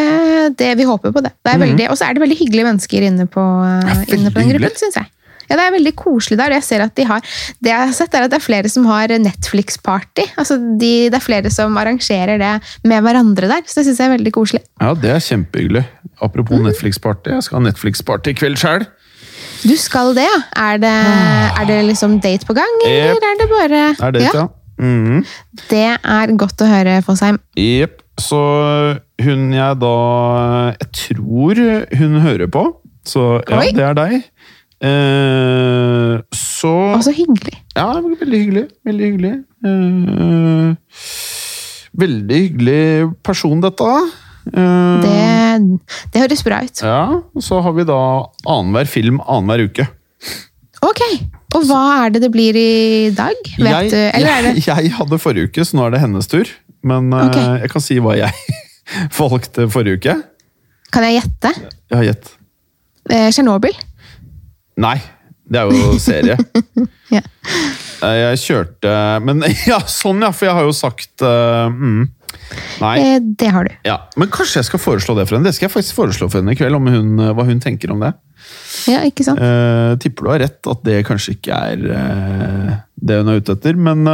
det, 0.59 0.71
vi 0.79 0.87
håper 0.87 1.11
på 1.15 1.21
det. 1.25 1.33
det 1.43 1.57
mm 1.57 1.67
-hmm. 1.75 1.89
Og 1.89 1.97
så 1.97 2.05
er 2.05 2.13
det 2.13 2.21
veldig 2.21 2.39
hyggelige 2.39 2.65
mennesker 2.65 3.01
inne 3.01 3.27
på, 3.27 3.41
uh, 3.41 4.03
inne 4.07 4.31
på 4.31 4.39
den 4.39 4.49
gruppen, 4.49 4.77
syns 4.77 4.95
jeg. 4.95 5.05
Ja, 5.47 5.55
Det 5.55 5.63
er 5.63 5.71
veldig 5.71 5.95
koselig 5.95 6.37
der. 6.37 6.51
jeg 6.51 6.63
ser 6.63 6.81
at 6.83 6.95
de 6.95 7.03
har, 7.03 7.21
Det 7.63 7.71
jeg 7.71 7.87
har 7.87 7.93
sett 7.93 8.13
er 8.13 8.23
at 8.23 8.31
det 8.31 8.37
er 8.37 8.45
flere 8.45 8.69
som 8.69 8.85
har 8.85 9.07
Netflix-party. 9.07 10.25
Altså 10.37 10.57
de, 10.57 11.09
Det 11.09 11.13
er 11.13 11.23
flere 11.23 11.49
som 11.49 11.77
arrangerer 11.77 12.37
det 12.37 12.61
med 12.83 13.01
hverandre 13.01 13.47
der. 13.47 13.61
Så 13.65 13.79
det 13.79 13.85
syns 13.85 13.99
jeg 13.99 14.07
er 14.07 14.17
veldig 14.17 14.33
koselig. 14.33 14.61
Ja, 14.81 14.93
det 14.93 15.09
er 15.09 15.19
kjempehyggelig. 15.19 15.85
Apropos 16.21 16.59
mm. 16.59 16.67
Netflix-party. 16.67 17.29
Jeg 17.29 17.43
skal 17.43 17.61
ha 17.61 17.69
Netflix-party 17.69 18.29
i 18.29 18.33
kveld 18.33 18.57
sjøl. 18.57 18.87
Du 19.63 19.75
skal 19.79 20.13
det, 20.17 20.25
ja? 20.27 20.39
Er 20.69 20.81
det, 20.81 20.93
er 21.61 21.69
det 21.69 21.77
liksom 21.89 22.19
date 22.23 22.45
på 22.47 22.55
gang, 22.57 22.79
eller 22.85 23.15
yep. 23.15 23.29
er 23.29 23.39
det 23.41 23.49
bare 23.51 23.83
Er 23.95 24.17
date, 24.17 24.33
ja. 24.35 24.47
Mm. 24.77 25.23
Det 25.71 25.85
er 25.97 26.33
godt 26.37 26.61
å 26.61 26.69
høre, 26.69 26.99
Fosheim. 27.05 27.39
Jepp. 27.57 28.03
Så 28.17 28.37
hun 29.21 29.51
jeg 29.53 29.77
da 29.77 29.97
Jeg 30.73 30.87
tror 31.03 31.59
hun 31.99 32.19
hører 32.23 32.49
på. 32.49 32.63
Så 33.05 33.23
ja, 33.47 33.59
Oi. 33.61 33.71
det 33.77 33.83
er 33.85 33.97
deg. 33.97 34.15
Eh, 34.77 36.17
så 36.35 36.73
Å, 36.93 37.01
så 37.05 37.13
hyggelig. 37.15 37.55
Ja, 37.77 37.87
veldig 37.97 38.41
hyggelig. 38.41 38.65
Veldig 38.85 39.09
hyggelig. 39.11 39.33
Eh, 39.65 40.97
veldig 41.97 42.41
hyggelig 42.43 42.81
person, 43.25 43.61
dette. 43.63 43.91
Uh, 44.53 45.01
det, 45.03 45.15
det, 46.13 46.21
høres 46.21 46.43
bra 46.45 46.61
ut. 46.65 46.83
Ja, 46.83 47.21
Så 47.43 47.59
har 47.65 47.75
vi 47.75 47.87
da 47.87 47.99
annenhver 48.45 48.89
film 48.89 49.19
annenhver 49.25 49.67
uke. 49.67 49.87
Ok, 50.85 51.01
Og 51.57 51.63
hva 51.65 51.81
er 52.03 52.13
det 52.13 52.21
det 52.25 52.29
blir 52.31 52.57
i 52.59 53.09
dag? 53.15 53.37
Vet 53.57 53.71
jeg, 53.71 53.91
du? 53.91 53.97
Eller 54.19 54.49
jeg, 54.51 54.63
jeg, 54.69 54.93
hadde 54.99 55.19
forrige 55.21 55.49
uke, 55.49 55.65
så 55.65 55.79
nå 55.79 55.87
er 55.87 55.95
det 55.95 56.03
hennes 56.05 56.29
tur. 56.29 56.49
Men 56.87 57.11
uh, 57.13 57.57
jeg 57.63 57.71
kan 57.73 57.83
si 57.83 57.99
hva 58.03 58.17
jeg 58.19 58.57
valgte 59.19 59.67
forrige 59.73 60.01
uke. 60.01 60.17
Kan 60.93 61.03
jeg 61.07 61.19
gjette? 61.19 61.53
Ja, 61.91 62.03
gjett. 62.05 62.29
Eh, 63.09 63.29
Tsjernobyl? 63.31 63.75
Nei, 64.79 64.97
det 65.47 65.59
er 65.59 65.71
jo 65.71 65.97
serie. 65.99 66.37
ja. 67.15 67.23
Jeg 68.01 68.39
kjørte 68.43 68.93
Men 69.25 69.41
ja, 69.71 69.79
sånn 69.89 70.21
ja, 70.25 70.31
for 70.35 70.49
jeg 70.49 70.57
har 70.57 70.67
jo 70.67 70.75
sagt 70.75 71.25
uh, 71.25 71.67
mm, 71.71 72.05
Nei. 72.79 72.93
Eh, 73.01 73.17
det 73.39 73.49
har 73.51 73.67
du. 73.67 73.73
Ja, 73.87 73.97
Men 74.19 74.29
kanskje 74.31 74.61
jeg 74.61 74.67
skal 74.69 74.79
foreslå 74.79 75.15
det 75.17 75.25
for 75.27 75.35
henne. 75.35 75.49
Det 75.49 75.57
skal 75.57 75.67
jeg 75.67 75.73
faktisk 75.73 75.97
foreslå 75.97 76.29
for 76.29 76.39
henne 76.39 76.53
i 76.53 76.59
kveld, 76.59 76.77
om 76.77 76.87
hun, 76.87 77.09
eh, 77.19 77.33
hva 77.35 77.43
hun 77.47 77.59
tenker 77.63 77.91
om 77.91 78.03
det. 78.05 78.13
Ja, 78.87 79.01
ikke 79.03 79.25
sant? 79.25 79.41
Uh, 79.41 79.97
tipper 79.99 80.27
du 80.27 80.31
har 80.31 80.43
rett 80.45 80.69
at 80.71 80.83
det 80.87 81.01
kanskje 81.09 81.33
ikke 81.35 81.57
er 81.73 81.83
uh, 81.89 82.69
det 83.01 83.17
hun 83.19 83.33
er 83.33 83.41
ute 83.41 83.57
etter. 83.57 83.75
Men 83.75 84.07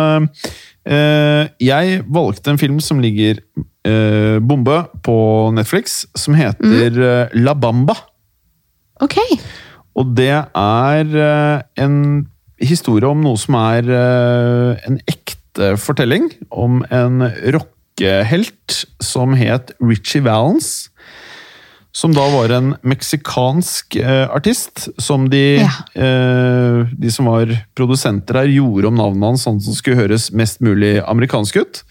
jeg 1.63 1.99
valgte 2.11 2.51
en 2.51 2.59
film 2.59 2.79
som 2.83 3.03
ligger 3.03 3.43
bombe 4.43 4.79
på 5.05 5.15
Netflix, 5.55 6.01
som 6.17 6.35
heter 6.35 6.97
mm. 6.97 7.37
La 7.43 7.53
Bamba. 7.55 7.95
Ok. 9.03 9.19
Og 9.99 10.11
det 10.17 10.33
er 10.33 11.15
en 11.85 11.97
historie 12.67 13.09
om 13.09 13.23
noe 13.23 13.39
som 13.39 13.57
er 13.59 13.89
en 13.93 14.99
ekte 15.09 15.73
fortelling 15.77 16.31
om 16.49 16.81
en 16.93 17.27
rockehelt 17.53 18.83
som 19.03 19.35
het 19.37 19.73
Richie 19.83 20.23
Valens. 20.25 20.89
Som 21.93 22.15
da 22.15 22.23
var 22.33 22.49
en 22.55 22.71
meksikansk 22.81 23.99
eh, 24.01 24.25
artist 24.33 24.87
som 24.97 25.27
de, 25.29 25.59
ja. 25.61 25.69
eh, 25.93 26.89
de 26.89 27.11
som 27.13 27.29
var 27.29 27.51
produsenter 27.77 28.39
her, 28.41 28.49
gjorde 28.49 28.89
om 28.89 28.97
navnet 28.97 29.27
hans 29.27 29.45
sånn 29.45 29.59
som 29.61 29.77
skulle 29.77 29.99
høres 30.01 30.31
mest 30.33 30.63
mulig 30.65 30.95
amerikansk 31.05 31.61
ut. 31.61 31.83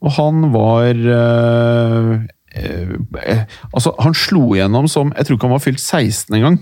Og 0.00 0.16
han 0.16 0.48
var 0.54 0.96
eh, 0.96 2.08
eh 2.56 3.44
Altså, 3.74 3.92
han 3.98 4.14
slo 4.14 4.54
igjennom 4.54 4.86
som 4.88 5.12
Jeg 5.16 5.26
tror 5.26 5.36
ikke 5.36 5.48
han 5.48 5.56
var 5.56 5.64
fylt 5.64 5.82
16 5.82 6.36
engang. 6.38 6.58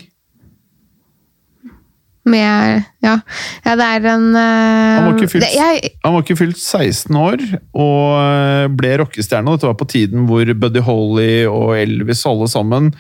Med 2.29 2.85
Ja, 3.03 3.17
ja 3.65 3.73
det 3.79 3.87
er 3.87 4.05
en 4.13 4.29
uh, 4.31 4.43
han, 4.43 5.09
var 5.09 5.17
ikke 5.17 5.33
fylt, 5.33 5.47
jeg, 5.57 5.91
han 6.05 6.15
var 6.15 6.23
ikke 6.23 6.39
fylt 6.39 6.61
16 6.61 7.19
år 7.19 7.41
og 7.75 8.05
eh, 8.21 8.67
ble 8.79 8.93
rockestjerne. 9.01 9.57
Dette 9.57 9.67
var 9.67 9.79
på 9.81 9.89
tiden 9.91 10.29
hvor 10.29 10.47
Buddy 10.55 10.85
Holly 10.87 11.33
og 11.51 11.75
Elvis 11.81 12.23
alle 12.31 12.47
sammen 12.53 12.93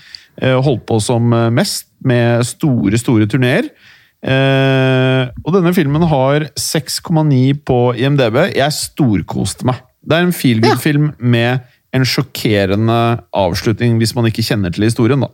uh, 0.42 0.58
holdt 0.58 0.82
på 0.90 0.98
som 1.04 1.30
mest, 1.54 1.86
med 2.02 2.42
store, 2.48 2.98
store 2.98 3.30
turneer. 3.30 3.70
Uh, 4.22 5.30
og 5.42 5.54
denne 5.56 5.72
filmen 5.74 6.04
har 6.06 6.48
6,9 6.58 7.62
på 7.66 7.78
IMDb. 7.98 8.38
Jeg 8.54 8.78
storkoste 8.78 9.66
meg. 9.66 9.82
Det 10.02 10.18
er 10.18 10.26
en 10.26 10.34
feel 10.34 10.62
good-film 10.62 11.10
ja. 11.12 11.30
med 11.34 11.70
en 11.94 12.06
sjokkerende 12.08 12.98
avslutning, 13.36 13.98
hvis 14.00 14.14
man 14.16 14.26
ikke 14.30 14.44
kjenner 14.46 14.72
til 14.74 14.86
historien. 14.86 15.22
da. 15.22 15.30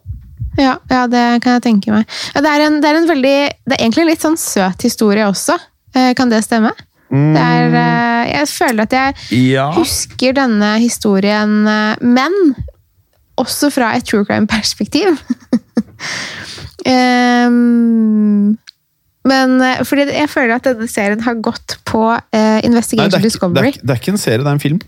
Ja, 0.58 0.76
ja, 0.90 1.06
det 1.06 1.24
kan 1.44 1.52
jeg 1.58 1.62
tenke 1.62 1.92
meg. 1.94 2.06
Ja, 2.34 2.40
det, 2.42 2.50
er 2.50 2.64
en, 2.66 2.80
det, 2.82 2.88
er 2.90 2.96
en 2.98 3.08
veldig, 3.08 3.36
det 3.68 3.76
er 3.76 3.82
egentlig 3.84 4.02
en 4.04 4.10
litt 4.10 4.24
sånn 4.24 4.36
søt 4.40 4.82
historie 4.82 5.26
også. 5.28 5.54
Eh, 5.94 6.12
Kan 6.18 6.28
det 6.32 6.42
stemme? 6.44 6.72
Det 7.08 7.40
er, 7.40 7.72
eh, 7.72 8.32
jeg 8.34 8.48
føler 8.52 8.82
at 8.84 8.92
jeg 8.92 9.14
Ja. 9.54 9.68
husker 9.72 10.34
denne 10.36 10.74
historien, 10.82 11.54
eh, 11.66 11.96
men 12.02 12.34
også 13.38 13.70
fra 13.72 13.92
et 13.96 14.04
true 14.04 14.24
crime-perspektiv. 14.26 15.14
um, 16.86 18.56
men 19.28 19.60
eh, 19.62 19.82
fordi 19.86 20.06
jeg 20.14 20.30
føler 20.32 20.56
at 20.58 20.66
denne 20.68 20.88
serien 20.90 21.22
har 21.24 21.38
gått 21.44 21.78
på 21.88 22.02
eh, 22.16 22.58
Nei, 22.58 22.66
Investigation 22.68 23.08
det, 23.10 23.14
er, 23.14 23.18
ikke- 23.18 23.22
det, 23.22 23.30
Discovery. 23.30 23.72
er, 23.74 23.80
det 23.84 23.94
er 23.96 24.00
ikke 24.02 24.14
en 24.14 24.20
serie, 24.22 24.42
det 24.44 24.50
er 24.52 24.58
en 24.58 24.62
film. 24.66 24.80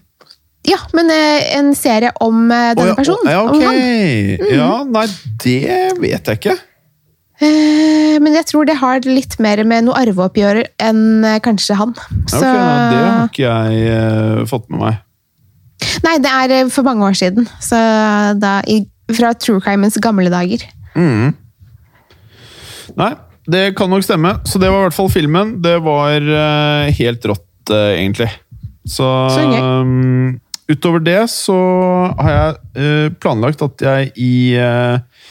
Ja, 0.69 0.77
men 0.93 1.09
eh, 1.13 1.57
en 1.57 1.73
serie 1.77 2.11
om 2.21 2.51
eh, 2.53 2.73
denne 2.77 2.97
personen. 2.99 3.31
Ja, 3.33 3.45
om 3.47 3.57
ok. 3.57 3.65
han. 3.65 3.79
Mm. 3.81 4.51
Ja, 4.53 4.73
nei, 4.85 5.07
det 5.45 5.77
vet 6.03 6.29
jeg 6.29 6.41
ikke. 6.41 6.57
Eh, 7.41 8.17
men 8.21 8.37
jeg 8.37 8.45
tror 8.51 8.69
det 8.69 8.77
har 8.83 9.07
litt 9.09 9.39
mer 9.41 9.63
med 9.65 9.87
noe 9.87 9.97
arveoppgjør 10.03 10.61
enn 10.85 11.25
kanskje 11.45 11.79
han. 11.81 11.95
Så, 12.29 12.43
Ok, 12.43 12.51
nei, 12.51 12.91
det 12.93 12.99
har 13.07 13.31
ikke 13.31 13.55
jeg 13.55 14.51
fått 14.51 14.69
med 14.69 14.83
meg. 14.85 15.01
Nei, 16.05 16.19
det 16.21 16.35
er 16.43 16.69
for 16.69 16.85
mange 16.85 17.09
år 17.09 17.17
siden. 17.17 17.49
Så 17.65 17.79
da, 18.37 18.59
i, 18.69 18.83
fra 19.17 19.33
true 19.41 19.65
crimens 19.65 19.97
gamle 20.05 20.29
dager. 20.33 20.67
Mm. 20.93 21.33
Nei, 23.01 23.11
det 23.49 23.65
kan 23.79 23.89
nok 23.89 24.05
stemme. 24.05 24.35
Så 24.45 24.61
det 24.61 24.69
var 24.69 24.85
i 24.85 24.87
hvert 24.91 24.99
fall 24.99 25.09
filmen. 25.13 25.57
Det 25.65 25.79
var 25.81 26.21
helt 27.01 27.27
rått, 27.33 27.73
egentlig. 27.73 28.29
Så, 28.85 29.09
Så 29.33 29.49
gøy. 29.49 30.37
Utover 30.71 31.03
det 31.05 31.21
så 31.33 31.57
har 32.21 32.33
jeg 32.35 32.83
eh, 32.83 33.07
planlagt 33.23 33.63
at 33.65 33.85
jeg 33.85 34.13
i 34.21 34.35
eh, 34.59 35.27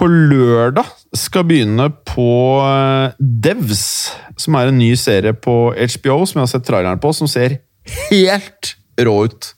På 0.00 0.08
lørdag 0.08 0.88
skal 1.16 1.44
begynne 1.48 1.90
på 2.08 2.30
eh, 2.64 3.16
Devs, 3.18 4.12
som 4.40 4.56
er 4.56 4.70
en 4.70 4.78
ny 4.80 4.94
serie 4.96 5.34
på 5.36 5.74
HBO 5.76 6.22
som 6.24 6.40
jeg 6.40 6.46
har 6.46 6.52
sett 6.54 6.68
traileren 6.68 7.02
på, 7.02 7.12
som 7.16 7.28
ser 7.30 7.58
helt 8.08 8.74
rå 9.00 9.16
ut. 9.28 9.52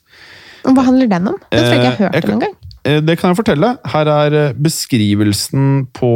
Hva 0.63 0.83
handler 0.87 1.09
den 1.11 1.31
om? 1.31 1.39
Det 1.51 1.59
tror 1.59 1.71
jeg 1.71 1.79
ikke 1.79 1.87
jeg 1.87 1.95
har 1.97 2.17
hørt 2.17 2.27
om 2.27 2.35
engang. 2.37 2.59
Det 2.83 3.15
kan 3.15 3.31
jeg 3.31 3.39
fortelle. 3.39 3.69
Her 3.93 4.09
er 4.11 4.33
beskrivelsen 4.59 5.85
på, 5.95 6.11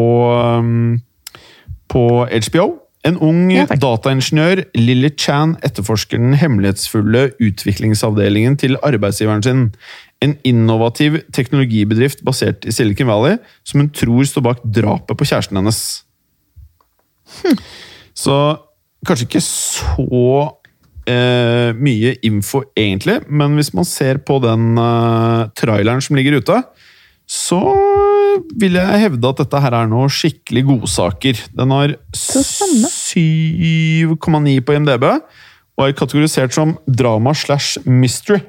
på 1.88 2.04
HBO. 2.28 2.66
En 3.08 3.18
ung 3.24 3.46
Ja, 3.54 3.66
dataingeniør, 3.72 4.66
Lily 4.76 5.14
Chan, 5.16 5.56
etterforsker 5.64 6.20
den 6.20 6.36
hemmelighetsfulle 6.40 7.30
utviklingsavdelingen 7.44 8.58
til 8.60 8.76
arbeidsgiveren 8.84 9.46
sin. 9.46 9.64
En 10.24 10.36
innovativ 10.48 11.22
teknologibedrift 11.34 12.24
basert 12.28 12.66
i 12.68 12.74
Silicon 12.74 13.08
Valley, 13.08 13.38
som 13.64 13.84
hun 13.84 13.92
tror 13.96 14.28
står 14.28 14.46
bak 14.50 14.64
drapet 14.66 15.18
på 15.18 15.28
kjæresten 15.30 15.60
hennes. 15.60 15.82
Så 18.18 18.36
kanskje 19.06 19.28
ikke 19.28 19.44
så 19.46 20.32
eh, 21.08 21.72
mye 21.78 22.16
info, 22.26 22.64
egentlig, 22.76 23.22
men 23.30 23.56
hvis 23.56 23.72
man 23.78 23.88
ser 23.88 24.20
på 24.26 24.40
den 24.44 24.74
eh, 24.82 25.48
traileren 25.56 26.04
som 26.04 26.18
ligger 26.18 26.42
ute, 26.42 26.64
så 27.28 27.62
vil 28.60 28.74
jeg 28.80 29.02
hevde 29.04 29.30
at 29.30 29.38
dette 29.42 29.60
her 29.64 29.74
er 29.78 29.88
noe 29.90 30.10
skikkelig 30.12 30.64
godsaker. 30.68 31.36
Den 31.58 31.70
har 31.76 31.90
7,9 32.16 34.62
på 34.66 34.74
IMDb, 34.78 35.06
og 35.78 35.84
er 35.86 35.98
kategorisert 35.98 36.52
som 36.56 36.70
drama 36.88 37.32
slash 37.38 37.70
mystery. 37.86 38.42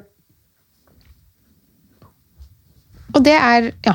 Og 3.17 3.21
det 3.25 3.37
er 3.37 3.73
Ja. 3.87 3.95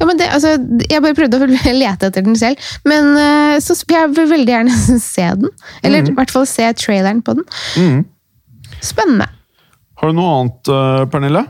ja 0.00 0.06
men 0.06 0.18
det, 0.18 0.26
altså, 0.32 0.48
jeg 0.90 1.02
bare 1.02 1.14
prøvde 1.16 1.38
å 1.40 1.46
lete 1.82 2.06
etter 2.10 2.22
den 2.24 2.36
selv, 2.36 2.56
men 2.88 3.04
eh, 3.16 3.60
så 3.60 3.74
jeg 3.88 4.14
vil 4.16 4.30
veldig 4.30 4.54
gjerne 4.54 4.74
se 5.12 5.26
den. 5.44 5.50
Eller 5.82 5.98
i 6.08 6.14
hvert 6.16 6.32
fall 6.32 6.46
se 6.48 6.72
traileren 6.78 7.22
på 7.22 7.32
den. 7.38 7.44
Mm. 7.76 8.04
Spennende. 8.80 9.26
Har 10.00 10.06
du 10.08 10.14
noe 10.16 10.36
annet, 10.38 10.68
eh, 10.72 11.04
Pernille? 11.12 11.42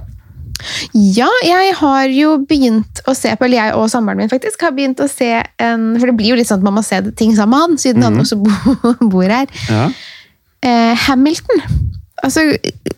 Ja, 0.95 1.29
jeg 1.47 1.75
har 1.79 2.11
jo 2.13 2.37
begynt 2.49 3.03
å 3.09 3.15
se 3.17 3.33
på, 3.37 3.47
eller 3.47 3.61
jeg 3.61 3.77
og 3.79 3.91
samboeren 3.93 4.23
min 4.23 4.33
faktisk, 4.33 4.63
har 4.67 4.75
begynt 4.77 5.01
å 5.03 5.09
se 5.11 5.33
en 5.61 5.93
For 5.99 6.11
det 6.11 6.17
blir 6.19 6.35
jo 6.35 6.39
litt 6.41 6.51
sånn 6.51 6.61
at 6.61 6.67
man 6.67 6.79
må 6.79 6.85
se 6.87 7.01
ting 7.19 7.35
sammen 7.37 7.55
med 7.55 7.65
han, 7.65 7.81
siden 7.81 8.05
han 8.07 8.21
også 8.21 8.39
bo, 8.41 8.51
bor 9.13 9.31
her. 9.31 9.49
Ja. 9.71 9.89
Eh, 10.61 10.93
Hamilton. 11.07 11.63
Altså 12.21 12.45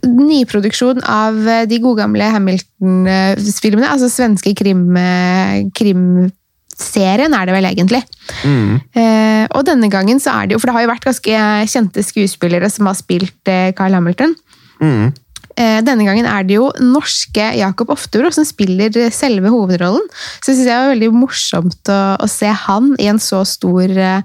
nyproduksjon 0.02 1.02
av 1.06 1.36
eh, 1.46 1.64
de 1.70 1.78
gode 1.82 2.02
gamle 2.02 2.26
Hamilton-filmene. 2.34 3.88
Altså 3.88 4.10
svenske 4.10 4.54
krim, 4.58 4.88
eh, 4.98 5.62
krimserien 5.78 7.36
er 7.38 7.48
det 7.48 7.54
vel 7.54 7.70
egentlig. 7.70 8.02
Mm. 8.42 8.80
Eh, 8.98 9.44
og 9.54 9.66
denne 9.68 9.90
gangen 9.92 10.20
så 10.22 10.34
er 10.34 10.48
det 10.48 10.56
jo 10.56 10.62
For 10.62 10.70
det 10.70 10.76
har 10.76 10.86
jo 10.86 10.92
vært 10.92 11.06
ganske 11.06 11.42
kjente 11.70 12.04
skuespillere 12.06 12.70
som 12.72 12.90
har 12.90 12.98
spilt 12.98 13.50
eh, 13.52 13.70
Carl 13.78 13.94
Hamilton. 13.98 14.34
Mhm. 14.82 15.12
Eh, 15.60 15.80
denne 15.84 16.06
gangen 16.06 16.26
er 16.28 16.46
det 16.48 16.56
jo 16.56 16.70
norske 16.80 17.50
Jakob 17.58 17.92
Oftebro 17.92 18.30
som 18.32 18.46
spiller 18.48 18.94
selve 19.12 19.52
hovedrollen. 19.52 20.04
Så 20.40 20.52
jeg 20.52 20.58
synes 20.58 20.68
det 20.68 20.78
var 20.78 20.92
veldig 20.94 21.12
morsomt 21.16 21.92
å, 21.92 22.00
å 22.22 22.28
se 22.30 22.50
han 22.66 22.92
i 23.02 23.08
en 23.12 23.20
så 23.22 23.42
stor 23.48 23.92
eh, 23.92 24.24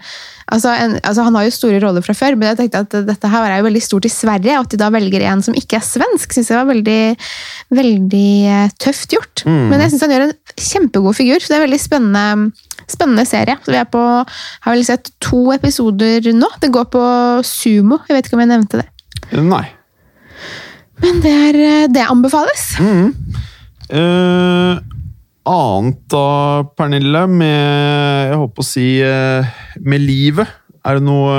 altså, 0.54 0.72
en, 0.72 0.96
altså 1.02 1.26
Han 1.28 1.38
har 1.38 1.48
jo 1.48 1.56
store 1.58 1.82
roller 1.84 2.06
fra 2.06 2.16
før, 2.18 2.38
men 2.38 2.52
jeg 2.52 2.60
tenkte 2.62 2.84
at 2.86 2.98
dette 3.10 3.32
her 3.34 3.50
er 3.50 3.62
jo 3.62 3.68
veldig 3.68 3.84
stort 3.84 4.08
i 4.08 4.13
Sverige. 4.13 4.56
Og 4.56 4.68
at 4.68 4.76
de 4.76 4.82
da 4.82 4.92
velger 4.94 5.26
en 5.28 5.44
som 5.46 5.58
ikke 5.58 5.80
er 5.82 5.88
svensk, 5.88 6.36
syns 6.36 6.52
jeg 6.54 6.60
var 6.60 6.70
veldig, 6.72 7.02
veldig 7.82 8.32
eh, 8.54 8.76
tøft 8.82 9.18
gjort. 9.18 9.46
Men 9.72 9.84
jeg 9.84 9.94
syns 9.94 10.08
han 10.08 10.16
gjør 10.16 10.28
en 10.30 10.36
kjempegod 10.70 11.20
figur, 11.20 11.44
så 11.44 11.52
det 11.52 11.58
er 11.58 11.62
en 11.62 11.68
veldig 11.68 11.84
spennende, 11.84 12.86
spennende 12.88 13.28
serie. 13.28 13.58
Så 13.66 13.76
vi 13.76 13.82
er 13.82 13.90
på, 13.92 14.04
har 14.24 14.78
vel 14.78 14.86
sett 14.88 15.12
to 15.24 15.50
episoder 15.56 16.32
nå. 16.36 16.52
Det 16.63 16.72
går 16.74 16.88
på 16.94 17.08
Sumo. 17.48 18.00
Jeg 18.08 18.20
vet 18.20 18.30
ikke 18.30 18.40
om 18.40 18.46
jeg 18.46 18.56
nevnte 18.56 18.84
det. 18.84 18.88
Nei. 19.44 19.66
Men 21.04 21.20
det, 21.24 21.34
er, 21.50 21.58
eh, 21.62 21.88
det 21.94 22.06
anbefales. 22.10 22.70
Eh, 23.88 24.80
annet 25.48 26.00
da, 26.12 26.28
Pernille, 26.76 27.24
med 27.32 28.32
Jeg 28.32 28.40
håper 28.42 28.64
å 28.64 28.68
si 28.68 28.88
eh, 29.06 29.54
med 29.80 30.04
livet? 30.04 30.50
Er 30.84 31.00
det 31.00 31.06
noe 31.08 31.38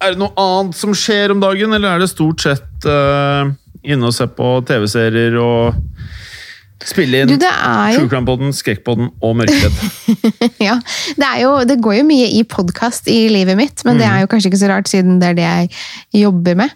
Er 0.00 0.14
det 0.14 0.20
noe 0.20 0.32
annet 0.40 0.78
som 0.78 0.94
skjer 0.96 1.34
om 1.34 1.42
dagen, 1.42 1.74
eller 1.76 1.94
er 1.96 2.04
det 2.04 2.12
stort 2.12 2.44
sett 2.44 2.88
eh, 2.88 3.52
inne 3.84 4.08
og 4.08 4.16
se 4.16 4.26
på 4.32 4.56
TV-serier 4.68 5.36
og 5.40 5.76
spille 6.82 7.22
inn 7.22 7.30
Du, 7.30 7.36
True 7.38 8.08
Crime-poden, 8.10 8.50
Skrekkpodden 8.56 9.10
og 9.24 9.36
Mørkeredd? 9.38 9.76
ja, 10.66 10.76
det, 11.20 11.28
jo, 11.40 11.52
det 11.68 11.78
går 11.84 11.98
jo 12.00 12.06
mye 12.08 12.26
i 12.34 12.42
podkast 12.48 13.08
i 13.12 13.26
livet 13.32 13.58
mitt, 13.58 13.84
men 13.86 14.00
det 14.00 14.08
er 14.08 14.24
jo 14.24 14.30
kanskje 14.32 14.50
ikke 14.50 14.60
så 14.64 14.70
rart, 14.72 14.90
siden 14.90 15.20
det 15.22 15.32
er 15.32 15.38
det 15.38 15.46
jeg 15.46 16.24
jobber 16.24 16.58
med. 16.64 16.74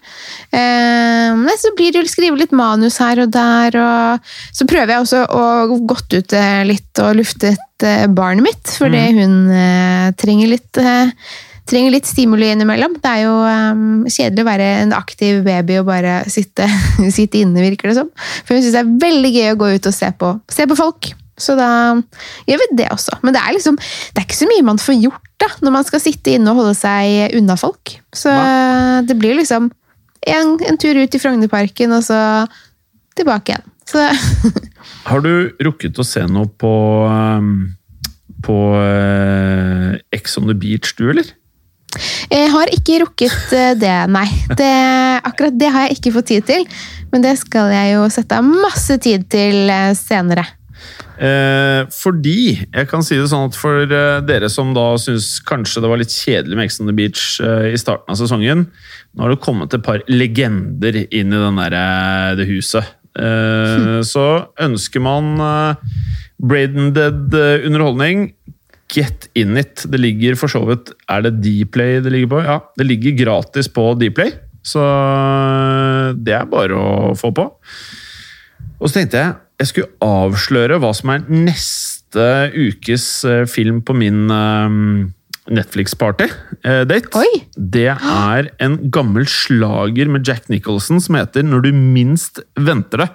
Eh, 0.54 1.34
nei, 1.42 1.56
så 1.60 1.74
blir 1.78 1.92
det 1.92 2.04
jo 2.04 2.12
skrive 2.12 2.40
litt 2.40 2.54
manus 2.56 3.00
her 3.02 3.24
og 3.24 3.32
der, 3.34 3.80
og 3.82 4.32
så 4.54 4.68
prøver 4.68 4.94
jeg 4.94 5.06
også 5.06 5.24
å 5.34 5.80
gått 5.90 6.14
ut 6.14 6.36
eh, 6.38 6.62
litt 6.68 7.02
og 7.04 7.18
luftet 7.18 7.86
eh, 7.86 8.06
barnet 8.08 8.46
mitt, 8.48 8.74
fordi 8.78 9.04
hun 9.18 9.36
eh, 9.52 10.08
trenger 10.20 10.54
litt 10.54 10.82
eh, 10.82 11.12
Trenger 11.68 11.92
litt 11.92 12.08
stimuli 12.08 12.48
innimellom. 12.48 12.96
Det 13.02 13.10
er 13.12 13.24
jo 13.26 13.36
um, 13.44 14.04
kjedelig 14.08 14.44
å 14.44 14.48
være 14.48 14.68
en 14.82 14.94
aktiv 14.96 15.42
baby 15.44 15.78
og 15.82 15.88
bare 15.90 16.22
sitte, 16.32 16.66
sitte 17.16 17.42
inne, 17.42 17.60
virker 17.64 17.90
det 17.90 17.98
som. 18.00 18.10
For 18.46 18.56
hun 18.56 18.64
syns 18.64 18.76
det 18.76 18.84
er 18.84 18.92
veldig 19.04 19.32
gøy 19.34 19.48
å 19.52 19.58
gå 19.60 19.72
ut 19.76 19.88
og 19.90 19.96
se 19.96 20.10
på, 20.16 20.34
se 20.52 20.68
på 20.70 20.78
folk. 20.78 21.10
Så 21.38 21.54
da 21.58 21.70
gjør 22.48 22.62
vi 22.64 22.68
det 22.80 22.88
også. 22.90 23.20
Men 23.22 23.36
det 23.36 23.42
er 23.44 23.54
liksom, 23.54 23.76
det 23.78 24.20
er 24.20 24.26
ikke 24.26 24.40
så 24.40 24.48
mye 24.50 24.66
man 24.66 24.80
får 24.82 24.96
gjort 25.04 25.28
da, 25.38 25.50
når 25.62 25.76
man 25.76 25.86
skal 25.86 26.02
sitte 26.02 26.34
inne 26.34 26.50
og 26.50 26.64
holde 26.64 26.74
seg 26.74 27.36
unna 27.38 27.54
folk. 27.60 27.94
Så 28.16 28.32
det 29.06 29.14
blir 29.20 29.38
liksom 29.38 29.68
en, 30.26 30.56
en 30.66 30.80
tur 30.80 30.98
ut 30.98 31.14
i 31.14 31.20
Frognerparken, 31.22 31.94
og 31.94 32.02
så 32.08 32.18
tilbake 33.18 33.54
igjen. 33.54 33.68
Så 33.88 34.02
Har 35.08 35.22
du 35.24 35.52
rukket 35.64 36.00
å 36.00 36.06
se 36.06 36.24
noe 36.28 36.50
på 36.60 36.72
um, 37.06 37.52
på 38.44 38.56
uh, 38.74 39.94
Ex 40.14 40.36
on 40.38 40.48
the 40.50 40.56
Beach, 40.58 40.94
du, 40.98 41.08
eller? 41.10 41.30
Jeg 42.30 42.52
har 42.52 42.70
ikke 42.74 43.00
rukket 43.04 43.56
eh, 43.56 43.72
det, 43.78 43.96
nei. 44.12 44.26
Det, 44.58 44.70
akkurat 45.28 45.58
det 45.58 45.72
har 45.74 45.86
jeg 45.86 45.98
ikke 45.98 46.14
fått 46.18 46.30
tid 46.32 46.46
til. 46.48 46.68
Men 47.12 47.24
det 47.24 47.38
skal 47.40 47.72
jeg 47.72 47.96
jo 47.96 48.06
sette 48.12 48.38
av 48.38 48.46
masse 48.46 48.98
tid 49.04 49.26
til 49.32 49.70
eh, 49.72 49.92
senere. 49.98 50.44
Eh, 51.18 51.80
fordi 51.90 52.40
jeg 52.54 52.86
kan 52.86 53.02
si 53.02 53.16
det 53.18 53.26
sånn 53.32 53.48
at 53.48 53.56
for 53.58 53.82
eh, 53.82 54.20
dere 54.22 54.46
som 54.52 54.70
da 54.76 54.92
syns 55.02 55.40
kanskje 55.46 55.82
det 55.82 55.90
var 55.90 55.98
litt 55.98 56.14
kjedelig 56.14 56.54
med 56.54 56.68
Ex 56.68 56.78
on 56.78 56.90
the 56.90 56.94
Beach 56.94 57.40
eh, 57.42 57.72
i 57.72 57.80
starten 57.80 58.14
av 58.14 58.20
sesongen, 58.20 58.68
nå 59.16 59.24
har 59.24 59.34
det 59.34 59.40
kommet 59.42 59.74
et 59.74 59.82
par 59.82 60.04
legender 60.06 61.00
inn 61.08 61.34
i 61.34 61.42
den 61.42 61.58
der, 61.58 61.78
det 62.38 62.46
huset. 62.50 62.86
Eh, 63.18 63.98
Så 64.12 64.26
ønsker 64.62 65.02
man 65.02 65.34
eh, 65.42 65.98
Braden 66.38 66.92
Dead-underholdning, 66.94 68.28
get 68.94 69.28
in 69.38 69.56
it. 69.60 69.84
Det 69.88 70.00
ligger 70.00 70.36
for 70.38 70.50
så 70.52 70.62
vidt 70.68 70.92
Er 71.10 71.24
det 71.26 71.38
Dplay 71.44 72.00
det 72.04 72.12
ligger 72.14 72.32
på? 72.32 72.44
Ja, 72.46 72.60
det 72.78 72.86
ligger 72.88 73.18
gratis 73.18 73.68
på 73.68 73.90
Dplay, 74.00 74.32
så 74.66 74.84
eh, 74.84 76.14
det 76.16 76.34
er 76.38 76.48
bare 76.48 76.76
å 76.78 77.14
få 77.18 77.32
på. 77.36 77.48
Og 78.78 78.88
så 78.88 79.00
tenkte 79.00 79.22
jeg 79.22 79.36
jeg 79.58 79.70
skulle 79.72 79.96
avsløre 80.06 80.76
hva 80.78 80.92
som 80.94 81.10
er 81.10 81.24
neste 81.26 82.26
ukes 82.54 83.06
eh, 83.26 83.44
film 83.50 83.80
på 83.82 83.96
min 83.98 84.28
eh, 84.30 84.76
Netflix-party-date. 85.48 87.10
Oi! 87.18 87.42
Det 87.56 87.88
er 87.90 88.50
en 88.62 88.78
gammel 88.94 89.26
slager 89.30 90.10
med 90.12 90.28
Jack 90.28 90.46
Nicholson 90.52 91.02
som 91.02 91.18
heter 91.18 91.42
'Når 91.42 91.66
du 91.66 91.72
minst 91.72 92.40
venter 92.54 93.04
det'. 93.04 93.12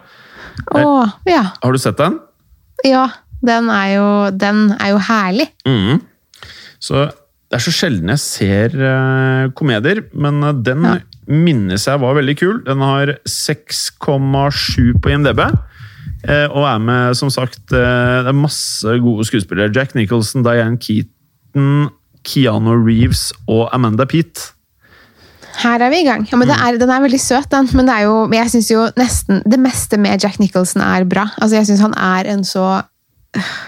Åh, 0.76 1.10
ja. 1.26 1.46
Har 1.64 1.72
du 1.72 1.80
sett 1.80 1.98
den? 1.98 2.20
Ja, 2.84 3.08
den 3.46 3.70
er 3.70 3.90
jo, 3.98 4.08
den 4.32 4.64
er 4.80 4.94
jo 4.94 5.02
herlig. 5.10 5.50
Mm. 5.68 6.00
Så 6.84 7.06
det 7.52 7.60
er 7.60 7.64
så 7.68 7.74
sjelden 7.76 8.10
jeg 8.10 8.20
ser 8.24 8.74
uh, 8.80 9.52
komedier, 9.56 10.02
men 10.18 10.40
uh, 10.44 10.54
den 10.66 10.84
Ja. 10.88 10.96
minnes 11.28 11.86
jeg 11.88 12.00
var 12.02 12.16
veldig 12.18 12.34
kul. 12.40 12.58
Den 12.66 12.82
har 12.84 13.14
6,7 13.30 14.98
på 15.04 15.12
IMDb. 15.14 15.40
eh, 16.28 16.48
Og 16.52 16.64
er 16.68 16.80
med, 16.80 17.16
som 17.20 17.30
sagt, 17.30 17.60
det 17.70 17.80
er 17.84 18.32
masse 18.36 18.84
gode 19.04 19.26
skuespillere. 19.28 19.72
Jack 19.76 19.94
Nicholson, 19.96 20.44
Diane 20.44 20.78
Keaton, 20.78 21.90
Keanu 22.24 22.76
Reeves 22.86 23.32
og 23.48 23.70
Amanda 23.76 24.06
Peet. 24.06 24.52
Her 25.62 25.80
er 25.86 25.90
vi 25.94 26.00
i 26.02 26.06
gang. 26.08 26.26
Ja, 26.32 26.38
men 26.38 26.48
det 26.50 26.56
er, 26.58 26.78
Den 26.80 26.90
er 26.90 27.02
veldig 27.04 27.20
søt, 27.22 27.50
den. 27.52 27.68
Men 27.78 27.86
det 27.88 28.00
jo, 28.04 28.16
jeg 28.34 28.50
syns 28.50 28.72
jo 28.72 28.88
nesten 28.98 29.44
det 29.46 29.60
meste 29.60 29.98
med 30.02 30.24
Jack 30.24 30.40
Nicholson 30.40 30.82
er 30.82 31.04
bra. 31.06 31.28
Altså, 31.38 31.56
Jeg 31.60 31.68
syns 31.68 31.82
han 31.82 31.94
er 31.94 32.32
en 32.34 32.44
så 32.44 32.82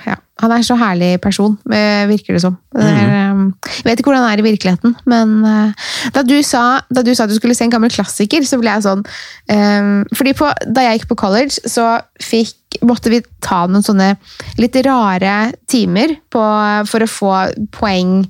ja, 0.06 0.15
Han 0.41 0.51
er 0.51 0.60
en 0.60 0.67
så 0.67 0.75
herlig 0.75 1.15
person, 1.23 1.56
eh, 1.71 2.06
virker 2.10 2.36
det 2.36 2.41
som. 2.43 2.58
Det 2.75 2.84
er, 2.84 3.12
eh, 3.15 3.69
jeg 3.80 3.86
vet 3.88 4.01
ikke 4.01 4.12
hvordan 4.12 4.25
han 4.25 4.34
er 4.34 4.43
i 4.43 4.45
virkeligheten, 4.45 4.95
men 5.08 5.36
eh, 5.47 5.88
da 6.13 6.23
du, 6.28 6.36
sa, 6.43 6.82
da 6.91 7.01
du 7.06 7.13
sa 7.15 7.23
at 7.23 7.32
du 7.32 7.38
skulle 7.38 7.56
se 7.56 7.65
en 7.65 7.73
gammel 7.73 7.93
klassiker, 7.93 8.43
så 8.45 8.60
ble 8.60 8.73
jeg 8.73 8.86
sånn 8.86 9.06
um, 9.06 10.04
fordi 10.15 10.36
på, 10.38 10.51
Da 10.75 10.84
jeg 10.86 10.99
gikk 10.99 11.10
på 11.13 11.19
college, 11.23 11.63
så 11.71 11.95
fikk, 12.21 12.82
måtte 12.84 13.13
vi 13.13 13.23
ta 13.43 13.63
noen 13.69 13.86
sånne 13.86 14.15
litt 14.60 14.75
rare 14.86 15.54
timer 15.71 16.17
på, 16.34 16.43
for 16.91 17.06
å 17.06 17.10
få 17.10 17.36
poeng 17.75 18.25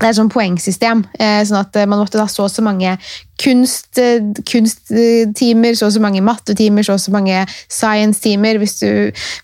det 0.00 0.06
er 0.06 0.14
et 0.14 0.16
sånn 0.16 0.32
poengsystem, 0.32 1.02
eh, 1.20 1.42
sånn 1.44 1.60
at 1.60 1.76
man 1.84 2.00
måtte 2.00 2.16
ha 2.16 2.24
så 2.30 2.46
og 2.46 2.52
så 2.52 2.62
mange 2.64 2.94
kunst, 3.42 4.00
kunsttimer, 4.48 5.76
så 5.76 5.90
og 5.90 5.92
så 5.92 6.00
mange 6.00 6.22
mattetimer, 6.24 6.86
så 6.86 6.96
og 6.96 7.02
så 7.04 7.12
mange 7.12 7.42
science-timer, 7.68 8.56
hvis, 8.62 8.78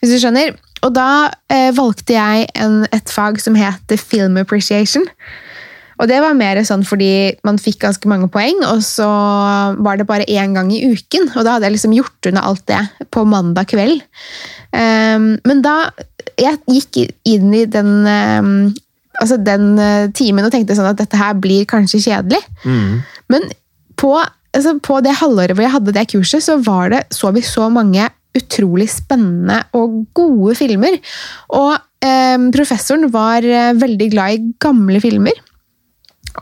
hvis 0.00 0.14
du 0.14 0.16
skjønner. 0.16 0.56
Og 0.86 0.94
da 0.94 1.32
eh, 1.50 1.72
valgte 1.74 2.14
jeg 2.14 2.46
en, 2.54 2.84
et 2.94 3.10
fag 3.10 3.40
som 3.42 3.58
heter 3.58 3.98
film 3.98 4.38
appreciation. 4.38 5.06
Og 5.96 6.10
det 6.10 6.18
var 6.20 6.36
mer 6.36 6.60
sånn 6.68 6.84
fordi 6.84 7.32
man 7.46 7.58
fikk 7.60 7.80
ganske 7.86 8.08
mange 8.10 8.28
poeng, 8.32 8.60
og 8.68 8.82
så 8.84 9.06
var 9.80 9.96
det 9.96 10.08
bare 10.08 10.28
én 10.28 10.52
gang 10.56 10.68
i 10.72 10.82
uken. 10.92 11.30
Og 11.32 11.40
da 11.40 11.56
hadde 11.56 11.70
jeg 11.70 11.76
liksom 11.78 11.94
gjort 11.96 12.30
unna 12.30 12.44
alt 12.50 12.66
det 12.68 12.82
på 13.14 13.24
mandag 13.28 13.70
kveld. 13.72 14.04
Um, 14.76 15.36
men 15.48 15.62
da 15.64 15.88
jeg 16.36 16.60
gikk 16.68 17.00
inn 17.24 17.54
i 17.56 17.64
den, 17.70 17.92
um, 18.04 18.50
altså 19.22 19.38
den 19.40 19.70
eh, 19.80 20.10
timen 20.12 20.44
og 20.44 20.52
tenkte 20.52 20.76
sånn 20.76 20.90
at 20.90 21.00
dette 21.00 21.16
her 21.16 21.32
blir 21.40 21.64
kanskje 21.70 22.02
kjedelig. 22.10 22.42
Men 23.32 23.48
på, 23.96 24.12
altså 24.52 24.76
på 24.84 25.00
det 25.06 25.16
halvåret 25.22 25.56
hvor 25.56 25.64
jeg 25.64 25.76
hadde 25.78 25.96
det 25.96 26.08
kurset, 26.12 26.44
så, 26.44 26.58
var 26.60 26.92
det, 26.92 27.06
så 27.16 27.32
vi 27.32 27.40
så 27.46 27.70
mange 27.72 28.10
utrolig 28.38 28.88
spennende 28.92 29.62
og 29.76 30.04
gode 30.16 30.54
filmer. 30.58 30.98
Og 31.56 31.74
eh, 32.04 32.38
professoren 32.54 33.08
var 33.14 33.46
eh, 33.46 33.74
veldig 33.78 34.08
glad 34.14 34.36
i 34.36 34.54
gamle 34.62 35.02
filmer. 35.02 35.36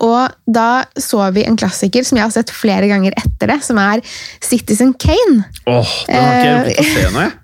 Og 0.03 0.33
da 0.51 0.85
så 0.99 1.29
vi 1.37 1.45
en 1.47 1.59
klassiker 1.59 2.07
som 2.07 2.19
jeg 2.19 2.27
har 2.27 2.35
sett 2.35 2.51
flere 2.51 2.89
ganger 2.91 3.15
etter 3.21 3.53
det, 3.53 3.61
som 3.63 3.79
er 3.79 4.03
Citizen 4.43 4.95
Kane. 4.99 5.45
Åh, 5.71 5.95
den 6.09 6.25
har 6.25 6.71
ikke 6.71 6.83
jeg 6.83 6.89
fått 6.89 6.93
se 6.97 7.15
nå, 7.15 7.27
jeg. 7.29 7.35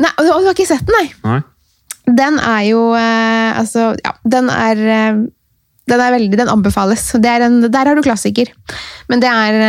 Nei, 0.00 0.12
du 0.18 0.30
har 0.32 0.54
ikke 0.54 0.70
sett 0.70 0.86
den, 0.88 0.96
nei? 0.96 1.08
Nei. 1.28 1.40
Den 2.10 2.38
er 2.42 2.62
jo 2.66 2.78
eh, 2.98 3.58
Altså, 3.60 3.92
ja, 4.00 4.14
den 4.32 4.48
er 4.50 4.80
eh, 4.80 5.18
Den 5.92 6.00
er 6.02 6.14
veldig, 6.16 6.38
den 6.40 6.50
anbefales. 6.50 7.04
Det 7.22 7.28
er 7.30 7.44
en, 7.46 7.60
der 7.68 7.90
har 7.90 7.98
du 7.98 8.02
klassiker. 8.02 8.50
Men 9.12 9.22
det 9.22 9.30
er 9.30 9.60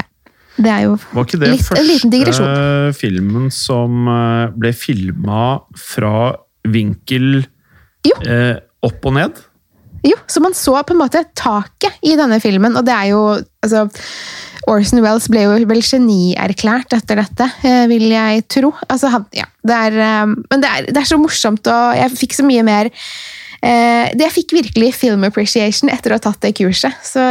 Ja. 0.00 0.06
Det 0.60 0.72
er 0.72 0.86
jo 0.88 0.96
Var 1.00 1.28
ikke 1.28 1.40
det 1.40 1.52
litt, 1.54 1.70
en 1.76 1.88
liten 1.88 2.12
digresjon. 2.12 2.48
første 2.48 2.98
filmen 3.00 3.50
som 3.54 4.10
eh, 4.12 4.50
ble 4.60 4.72
filma 4.76 5.44
fra 5.78 6.34
vinkel 6.68 7.40
eh, 8.04 8.58
opp 8.84 9.08
og 9.08 9.16
ned? 9.16 9.40
Jo, 10.06 10.16
så 10.30 10.40
man 10.40 10.54
så 10.56 10.78
på 10.86 10.94
en 10.94 11.02
måte 11.02 11.20
taket 11.36 11.98
i 12.08 12.14
denne 12.16 12.38
filmen, 12.40 12.76
og 12.78 12.86
det 12.86 12.94
er 12.94 13.10
jo 13.10 13.24
altså, 13.36 13.82
Orson 14.70 15.02
Wells 15.04 15.28
ble 15.32 15.44
jo 15.44 15.58
vel 15.68 15.82
genierklært 15.84 16.94
etter 16.96 17.20
dette, 17.20 17.48
eh, 17.68 17.84
vil 17.90 18.06
jeg 18.12 18.46
tro. 18.48 18.72
Altså, 18.88 19.10
han, 19.12 19.26
ja, 19.36 19.48
det 19.66 19.76
er, 19.76 19.98
eh, 20.06 20.32
men 20.32 20.64
det 20.64 20.70
er, 20.70 20.88
det 20.88 21.02
er 21.02 21.08
så 21.08 21.20
morsomt, 21.20 21.68
og 21.68 22.00
jeg 22.00 22.16
fikk 22.16 22.38
så 22.38 22.46
mye 22.48 22.64
mer 22.66 22.90
eh, 22.90 24.08
det 24.16 24.26
Jeg 24.26 24.36
fikk 24.38 24.56
virkelig 24.56 24.94
film 24.96 25.24
appreciation 25.28 25.92
etter 25.92 26.12
å 26.14 26.20
ha 26.20 26.24
tatt 26.30 26.40
det 26.44 26.54
kurset. 26.56 26.96
Så, 27.04 27.24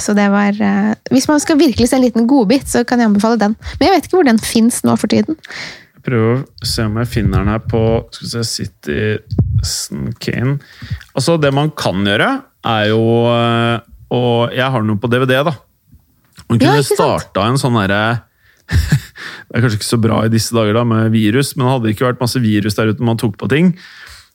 så 0.00 0.14
det 0.16 0.28
var 0.32 0.56
eh, 0.56 0.94
Hvis 1.12 1.28
man 1.28 1.40
skal 1.42 1.58
virkelig 1.60 1.90
se 1.90 1.98
en 1.98 2.04
liten 2.04 2.26
godbit, 2.28 2.68
så 2.68 2.84
kan 2.88 3.00
jeg 3.00 3.10
anbefale 3.10 3.40
den. 3.40 3.56
Men 3.78 3.88
jeg 3.88 3.94
vet 3.96 4.08
ikke 4.08 4.20
hvor 4.20 4.28
den 4.28 4.40
fins 4.40 4.80
nå 4.86 4.96
for 5.00 5.12
tiden. 5.12 5.36
Jeg 5.92 6.04
prøver 6.06 6.40
å 6.40 6.66
se 6.66 6.86
om 6.88 6.96
jeg 6.98 7.10
finner 7.12 7.42
den 7.42 7.52
her 7.52 7.62
på 7.62 7.82
skal 8.10 8.26
vi 8.26 8.30
se, 8.32 8.44
City 8.48 10.08
Kane. 10.24 10.56
Altså, 11.12 11.36
det 11.38 11.52
man 11.54 11.70
kan 11.78 12.02
gjøre, 12.08 12.30
er 12.72 12.88
jo 12.92 13.04
eh, 13.30 13.76
Og 14.12 14.52
jeg 14.54 14.74
har 14.74 14.84
noe 14.86 15.00
på 15.00 15.10
DVD, 15.12 15.38
da. 15.46 15.56
Man 16.48 16.60
kunne 16.60 16.80
ja, 16.80 16.84
starta 16.84 17.46
en 17.48 17.60
sånn 17.60 17.76
derre 17.78 18.02
Det 18.72 19.56
er 19.56 19.62
kanskje 19.64 19.78
ikke 19.78 19.88
så 19.88 19.98
bra 20.00 20.22
i 20.24 20.32
disse 20.32 20.54
dager 20.56 20.76
da, 20.76 20.82
med 20.88 21.12
virus, 21.12 21.52
men 21.56 21.66
det 21.66 21.72
hadde 21.74 21.92
ikke 21.92 22.06
vært 22.06 22.22
masse 22.22 22.40
virus 22.40 22.76
der 22.78 22.92
ute 22.92 23.04
man 23.04 23.18
tok 23.20 23.34
på 23.40 23.48
ting, 23.52 23.74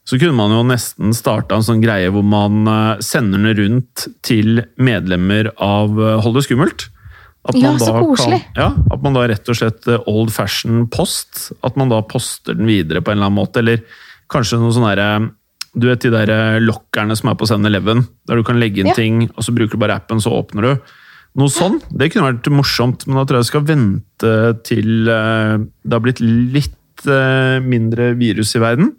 så 0.07 0.15
kunne 0.15 0.37
man 0.37 0.53
jo 0.55 0.61
nesten 0.63 1.11
starta 1.15 1.57
en 1.57 1.65
sånn 1.67 1.81
greie 1.83 2.07
hvor 2.15 2.23
man 2.23 2.61
eh, 2.71 3.01
sender 3.03 3.41
den 3.43 3.57
rundt 3.57 4.05
til 4.23 4.61
medlemmer 4.79 5.49
av 5.59 5.97
eh, 5.99 6.13
Hold 6.23 6.37
det 6.39 6.45
skummelt. 6.45 6.85
At 7.47 7.57
Ja, 7.59 7.73
så 7.79 7.91
da 7.91 8.03
koselig. 8.03 8.39
Kan, 8.45 8.59
ja, 8.61 8.69
At 8.95 9.03
man 9.03 9.17
da 9.17 9.25
rett 9.27 9.51
og 9.51 9.57
slett 9.59 9.87
eh, 9.91 10.05
old 10.07 10.31
fashion 10.35 10.85
post. 10.91 11.49
At 11.59 11.75
man 11.79 11.91
da 11.91 11.99
poster 12.07 12.55
den 12.55 12.69
videre 12.71 13.01
på 13.03 13.11
en 13.11 13.19
eller 13.19 13.27
annen 13.27 13.39
måte. 13.41 13.59
Eller 13.59 13.83
kanskje 14.31 14.61
noe 14.61 14.71
sånn 14.75 14.87
herre 14.87 15.09
Du 15.75 15.89
vet 15.89 16.05
de 16.07 16.13
der 16.13 16.61
lokkerne 16.63 17.15
som 17.19 17.29
er 17.33 17.35
på 17.37 17.45
7-Eleven, 17.51 18.05
der 18.31 18.39
du 18.39 18.45
kan 18.47 18.57
legge 18.63 18.81
inn 18.81 18.93
Ja. 18.93 18.95
ting, 18.95 19.25
og 19.35 19.43
så 19.43 19.51
bruker 19.53 19.75
du 19.75 19.83
bare 19.83 19.99
appen, 19.99 20.23
så 20.23 20.31
åpner 20.33 20.63
du. 20.63 20.93
Noe 21.37 21.51
sånn. 21.53 21.81
Det 21.91 22.07
kunne 22.13 22.31
vært 22.31 22.47
morsomt, 22.49 23.03
men 23.05 23.19
da 23.19 23.25
tror 23.27 23.37
jeg 23.37 23.45
jeg 23.45 23.51
skal 23.51 23.67
vente 23.67 24.31
til 24.65 25.05
det 25.05 25.93
har 25.93 26.01
blitt 26.01 26.23
litt 26.23 27.05
mindre 27.61 28.15
virus 28.17 28.55
i 28.57 28.63
verden. 28.63 28.95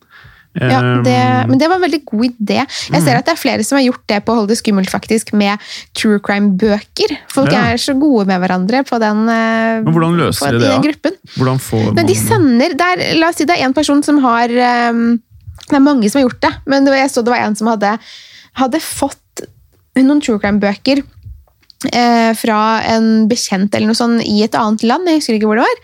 Ja, 0.61 0.81
det, 1.05 1.17
Um, 1.19 1.51
men 1.51 1.59
det 1.61 1.69
var 1.69 1.77
en 1.79 1.85
veldig 1.87 2.01
god 2.05 2.25
idé. 2.29 2.59
Jeg 2.93 3.03
ser 3.05 3.19
at 3.19 3.27
det 3.27 3.33
er 3.35 3.41
flere 3.41 3.65
som 3.65 3.79
har 3.79 3.85
gjort 3.87 4.05
det 4.11 4.19
på 4.27 4.35
Hold 4.35 4.49
det 4.49 4.59
skummelt 4.59 4.91
faktisk 4.91 5.33
med 5.33 5.59
true 5.95 6.19
crime-bøker. 6.25 7.17
Folk 7.33 7.53
Ja. 7.53 7.69
er 7.73 7.77
så 7.81 7.95
gode 7.99 8.27
med 8.27 8.41
hverandre 8.43 8.83
på 8.85 8.99
den, 9.03 9.29
eh, 9.29 9.83
Men 9.83 9.93
hvordan 9.95 10.17
løser 10.19 10.47
på, 10.47 10.53
de 10.53 10.59
det, 10.61 10.71
den 10.71 10.83
gruppen. 10.89 11.13
Hvordan 11.37 11.59
får 11.61 11.95
Men 11.95 12.07
de 12.07 12.15
sender 12.15 12.75
der, 12.77 13.05
La 13.19 13.29
oss 13.29 13.37
si 13.37 13.45
det 13.45 13.59
er 13.59 13.65
en 13.65 13.75
person 13.75 14.03
som 14.03 14.19
har 14.25 14.49
eh, 14.49 14.93
Det 15.69 15.77
er 15.77 15.85
mange 15.85 16.09
som 16.11 16.21
har 16.23 16.29
gjort 16.29 16.41
det, 16.41 16.53
men 16.67 16.85
det 16.85 16.93
var, 16.93 16.99
jeg 17.03 17.11
så 17.11 17.23
det 17.25 17.31
var 17.35 17.45
en 17.45 17.55
som 17.57 17.67
hadde, 17.69 17.99
hadde 18.55 18.81
fått 18.81 19.17
noen 19.99 20.21
true 20.23 20.39
crime-bøker 20.39 21.03
eh, 21.87 22.31
fra 22.39 22.59
en 22.91 23.29
bekjent 23.31 23.75
eller 23.75 23.91
noe 23.91 23.99
sånt 23.99 24.23
i 24.27 24.43
et 24.45 24.57
annet 24.59 24.85
land. 24.87 25.09
jeg 25.09 25.21
husker 25.21 25.39
ikke 25.39 25.51
hvor 25.51 25.61
det 25.61 25.67
var. 25.67 25.81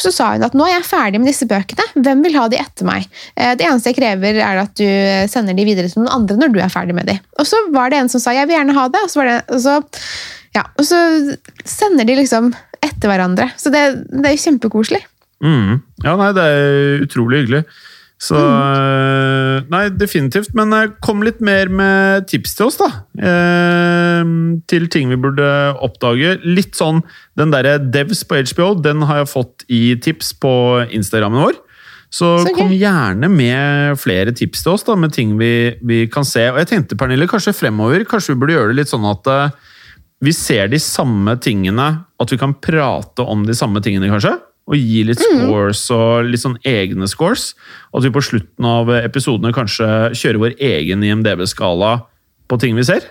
Så 0.00 0.12
sa 0.14 0.30
hun 0.34 0.46
at 0.46 0.56
nå 0.58 0.66
er 0.66 0.76
jeg 0.76 0.88
ferdig 0.90 1.22
med 1.22 1.30
disse 1.30 1.48
bøkene. 1.48 1.86
Hvem 1.96 2.24
vil 2.26 2.38
ha 2.38 2.46
de 2.52 2.60
etter 2.60 2.88
meg? 2.88 3.08
Eh, 3.34 3.54
det 3.58 3.68
eneste 3.68 3.92
jeg 3.92 4.00
krever, 4.00 4.40
er 4.44 4.62
at 4.64 4.74
du 4.78 4.86
sender 5.32 5.56
de 5.56 5.68
videre 5.68 5.90
til 5.90 6.04
noen 6.04 6.14
andre 6.20 6.38
når 6.40 6.54
du 6.54 6.62
er 6.62 6.72
ferdig 6.72 6.96
med 6.98 7.08
de. 7.10 7.18
Og 7.38 7.48
så 7.48 7.60
var 7.74 7.92
det 7.92 8.02
en 8.02 8.12
som 8.12 8.22
sa 8.22 8.36
jeg 8.36 8.48
vil 8.50 8.58
gjerne 8.58 8.76
ha 8.76 8.88
det, 8.92 9.04
og 9.04 9.12
så, 9.12 9.26
det, 9.28 9.38
og 9.48 9.62
så, 9.64 9.76
ja, 10.56 10.64
og 10.76 10.88
så 10.88 11.02
sender 11.64 12.08
de 12.08 12.18
liksom 12.20 12.52
etter 12.84 13.10
hverandre. 13.10 13.50
Så 13.58 13.72
det, 13.74 13.84
det 14.12 14.26
er 14.26 14.36
jo 14.36 14.44
kjempekoselig. 14.44 15.02
Mm. 15.44 15.78
Ja, 16.04 16.16
nei, 16.18 16.32
det 16.34 16.44
er 16.44 17.06
utrolig 17.06 17.44
hyggelig. 17.44 17.64
Så 18.18 18.34
mm. 18.34 19.68
Nei, 19.70 19.84
definitivt. 19.94 20.50
Men 20.58 20.74
øh, 20.74 20.90
kom 21.04 21.22
litt 21.26 21.38
mer 21.44 21.70
med 21.70 22.26
tips 22.30 22.56
til 22.58 22.66
oss, 22.66 22.78
da. 22.80 22.88
Eh, 23.14 24.32
til 24.70 24.88
ting 24.90 25.12
vi 25.12 25.20
burde 25.20 25.46
oppdage. 25.84 26.36
Litt 26.42 26.74
sånn 26.78 27.04
Den 27.38 27.54
derre 27.54 27.78
Devs 27.78 28.24
på 28.26 28.40
HBO, 28.50 28.72
den 28.82 29.06
har 29.06 29.22
jeg 29.22 29.32
fått 29.32 29.64
i 29.70 29.82
tips 30.02 30.34
på 30.42 30.52
Instagrammen 30.90 31.46
vår. 31.46 31.62
Så, 32.08 32.38
Så 32.40 32.54
kom 32.56 32.72
gjerne 32.72 33.28
med 33.28 33.98
flere 34.00 34.32
tips 34.32 34.62
til 34.64 34.72
oss 34.72 34.86
da, 34.86 34.96
med 34.96 35.12
ting 35.12 35.36
vi, 35.38 35.76
vi 35.84 36.06
kan 36.10 36.24
se. 36.26 36.46
Og 36.50 36.62
jeg 36.62 36.70
tenkte, 36.72 36.96
Pernille, 36.98 37.28
kanskje 37.28 37.56
fremover 37.56 38.06
kanskje 38.08 38.32
vi 38.32 38.40
burde 38.40 38.56
gjøre 38.56 38.72
det 38.72 38.78
litt 38.80 38.92
sånn 38.92 39.04
at 39.10 39.28
uh, 39.28 39.74
vi 40.24 40.32
ser 40.34 40.70
de 40.72 40.80
samme 40.82 41.36
tingene, 41.44 41.88
at 42.18 42.32
vi 42.32 42.38
kan 42.40 42.56
prate 42.56 43.22
om 43.28 43.44
de 43.46 43.54
samme 43.54 43.82
tingene, 43.84 44.08
kanskje? 44.10 44.32
Og 44.68 44.76
gi 44.76 45.00
litt 45.08 45.20
scores 45.22 45.80
og 45.94 46.28
litt 46.28 46.42
sånn 46.42 46.58
egne 46.68 47.08
scores. 47.08 47.54
At 47.96 48.04
vi 48.04 48.12
på 48.12 48.20
slutten 48.24 48.66
av 48.68 48.90
episodene 48.98 49.54
kanskje 49.56 49.88
kjører 50.12 50.42
vår 50.42 50.58
egen 50.60 51.06
IMDb-skala 51.08 51.94
på 52.48 52.58
ting 52.60 52.76
vi 52.76 52.84
ser. 52.84 53.06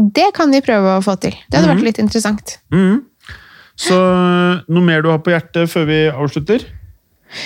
Det 0.00 0.30
kan 0.36 0.52
vi 0.54 0.62
prøve 0.64 0.96
å 0.96 1.04
få 1.04 1.18
til. 1.20 1.36
Det 1.50 1.58
hadde 1.60 1.74
vært 1.74 1.84
litt 1.84 2.00
interessant. 2.00 2.56
Så 3.80 3.96
noe 4.68 4.84
mer 4.84 5.04
du 5.04 5.10
har 5.12 5.20
på 5.24 5.32
hjertet 5.34 5.68
før 5.72 5.84
vi 5.88 6.00
avslutter? 6.08 6.64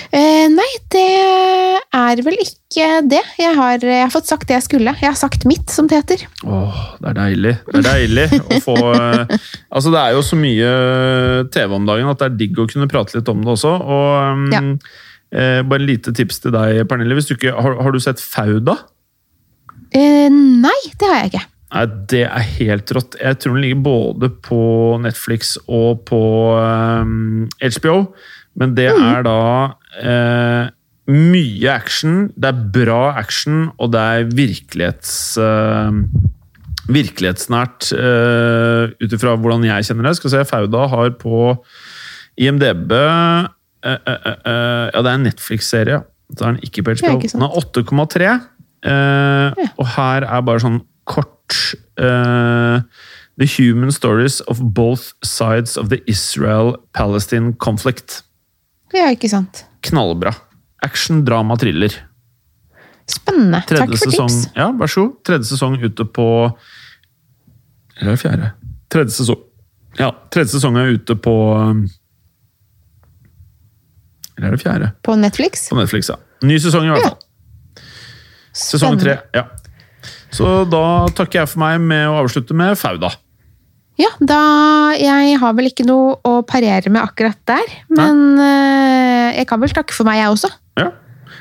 Eh, 0.09 0.47
nei, 0.49 0.67
det 0.93 1.03
er 1.93 2.21
vel 2.25 2.37
ikke 2.41 2.87
det. 3.05 3.21
Jeg 3.39 3.53
har, 3.57 3.83
jeg 3.85 4.01
har 4.01 4.11
fått 4.13 4.29
sagt 4.29 4.47
det 4.49 4.55
jeg 4.57 4.65
skulle. 4.65 4.95
Jeg 4.97 5.09
har 5.11 5.17
sagt 5.19 5.45
mitt, 5.49 5.69
som 5.71 5.87
det 5.89 5.99
heter. 6.01 6.23
Åh, 6.43 6.79
det 7.03 7.11
er 7.11 7.17
deilig. 7.19 7.53
Det 7.69 7.81
er 7.81 7.87
deilig 7.89 8.25
å 8.41 8.59
få 8.65 8.75
eh, 8.95 9.35
Altså, 9.69 9.93
det 9.93 10.01
er 10.01 10.15
jo 10.17 10.23
så 10.25 10.39
mye 10.39 10.71
TV 11.53 11.77
om 11.77 11.85
dagen 11.89 12.09
at 12.11 12.21
det 12.23 12.29
er 12.31 12.37
digg 12.41 12.61
å 12.63 12.67
kunne 12.71 12.89
prate 12.91 13.17
litt 13.19 13.29
om 13.31 13.43
det 13.45 13.53
også. 13.55 13.73
Og 13.85 14.07
um, 14.33 14.45
Ja. 14.55 14.63
eh, 15.35 15.61
bare 15.67 15.83
en 15.83 15.89
lite 15.91 16.15
tips 16.17 16.41
til 16.45 16.55
deg, 16.55 16.81
Pernille. 16.89 17.21
Ikke, 17.21 17.53
har, 17.53 17.77
har 17.85 17.93
du 17.95 18.01
sett 18.03 18.23
Fauda? 18.23 18.79
Eh, 19.95 20.29
nei, 20.33 20.79
det 20.97 21.11
har 21.11 21.21
jeg 21.21 21.33
ikke. 21.35 21.45
Nei, 21.75 21.85
det 22.11 22.23
er 22.27 22.49
helt 22.59 22.91
rått. 22.95 23.15
Jeg 23.19 23.37
tror 23.41 23.55
den 23.57 23.65
ligger 23.65 23.81
både 23.85 24.29
på 24.45 24.59
Netflix 25.03 25.55
og 25.65 26.05
på 26.07 26.19
um, 26.55 27.45
HBO. 27.59 27.97
Men 28.55 28.75
det 28.77 28.87
er 28.91 29.25
da 29.25 29.39
eh, 29.99 30.69
mye 31.11 31.69
action, 31.73 32.29
det 32.35 32.49
er 32.49 32.63
bra 32.77 33.01
action, 33.19 33.69
og 33.77 33.91
det 33.95 34.01
er 34.01 34.31
virkelighets... 34.37 35.17
eh, 35.37 35.91
virkelighetsnært 36.85 37.87
uh, 37.97 38.91
ut 39.01 39.13
ifra 39.15 39.31
hvordan 39.41 39.63
jeg 39.65 39.87
kjenner 39.87 40.05
det. 40.05 40.15
Skal 40.19 40.33
se, 40.35 40.41
Fauda 40.45 40.83
har 40.91 41.15
på 41.17 41.39
IMDb 42.37 42.91
eh, 42.93 43.47
eh, 43.89 43.95
eh, 44.05 44.27
eh, 44.35 44.83
Ja, 44.93 45.01
det 45.01 45.09
er 45.09 45.15
en 45.17 45.25
Netflix-serie. 45.25 46.01
Så 46.35 46.45
er 46.45 46.53
den 46.55 46.61
ikke 46.65 46.83
på 46.85 46.93
HBO. 46.99 47.15
Den 47.25 47.45
er 47.47 47.57
8,3. 47.57 48.29
Ja. 48.85 49.67
Og 49.81 49.87
her 49.95 50.27
er 50.29 50.45
bare 50.45 50.61
sånn 50.61 50.81
kort 51.09 51.57
eh, 51.97 52.85
The 53.41 53.47
human 53.49 53.89
stories 53.91 54.41
of 54.45 54.61
both 54.61 55.13
sides 55.25 55.77
of 55.81 55.89
the 55.89 56.03
Israel-Palestine 56.05 57.55
conflict. 57.57 58.21
Ja, 58.93 59.07
ikke 59.13 59.29
sant. 59.31 59.63
Knallbra. 59.81 60.33
Action, 60.85 61.23
drama, 61.25 61.55
thriller. 61.57 61.93
Spennende. 63.09 63.63
Tredje 63.67 63.85
Takk 63.85 63.97
for 63.97 64.11
sesong, 64.11 64.29
tips. 64.29 64.53
Ja, 64.57 64.69
vær 64.77 64.87
så 64.91 65.03
god. 65.07 65.17
Tredje 65.25 65.49
sesong 65.51 65.75
ute 65.83 66.05
på 66.09 66.25
Eller 67.99 68.11
er 68.15 68.17
fjerde? 68.21 68.51
Tredje 68.91 69.13
sesong. 69.17 69.41
Ja, 69.99 70.09
tredje 70.33 70.55
sesong 70.57 70.77
er 70.81 70.89
ute 70.97 71.15
på 71.15 71.33
um, 71.55 71.83
Eller 74.37 74.47
er 74.49 74.55
det 74.57 74.61
fjerde? 74.63 74.89
På 75.05 75.15
Netflix. 75.15 75.69
På 75.69 75.77
Netflix, 75.79 76.09
ja. 76.11 76.17
Ny 76.43 76.57
sesong, 76.59 76.85
i 76.89 76.91
hvert 76.93 77.05
Ja. 77.05 77.09
fall. 77.13 77.83
Sesong 78.55 78.97
tre. 78.99 79.17
Ja. 79.35 79.45
Så 80.31 80.63
da 80.69 80.81
takker 81.15 81.41
jeg 81.43 81.49
for 81.51 81.59
meg 81.63 81.79
med 81.83 82.07
å 82.09 82.17
avslutte 82.23 82.55
med 82.55 82.75
Fauda. 82.79 83.09
Ja, 83.95 84.09
da 84.19 84.39
Jeg 84.99 85.37
har 85.39 85.55
vel 85.55 85.69
ikke 85.69 85.85
noe 85.87 86.17
å 86.27 86.41
parere 86.47 86.91
med 86.91 87.01
akkurat 87.01 87.39
der, 87.47 87.75
men 87.95 88.21
uh, 88.39 89.31
jeg 89.31 89.47
kan 89.47 89.61
vel 89.63 89.71
takke 89.75 89.95
for 89.95 90.07
meg, 90.07 90.19
jeg 90.19 90.33
også. 90.35 90.51
Ja. 90.81 90.89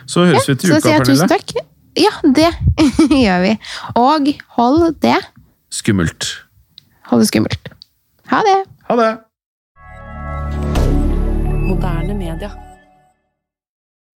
Så 0.06 0.26
høres 0.28 0.48
vi 0.48 0.56
til 0.60 0.74
Så 0.74 0.78
uka, 0.78 0.92
jeg 0.94 1.06
tusen 1.08 1.30
takk. 1.30 1.54
Ja, 1.98 2.14
det 2.22 2.50
gjør 3.24 3.44
vi. 3.44 3.52
Og 3.98 4.32
hold 4.58 4.98
det. 5.02 5.18
Skummelt. 5.74 6.30
Hold 7.10 7.24
det 7.24 7.30
skummelt. 7.30 7.72
Ha 8.30 8.42
det. 8.46 8.58
Ha 8.88 8.98
det! 9.02 9.10
Moderne 11.64 12.14
media. 12.14 12.50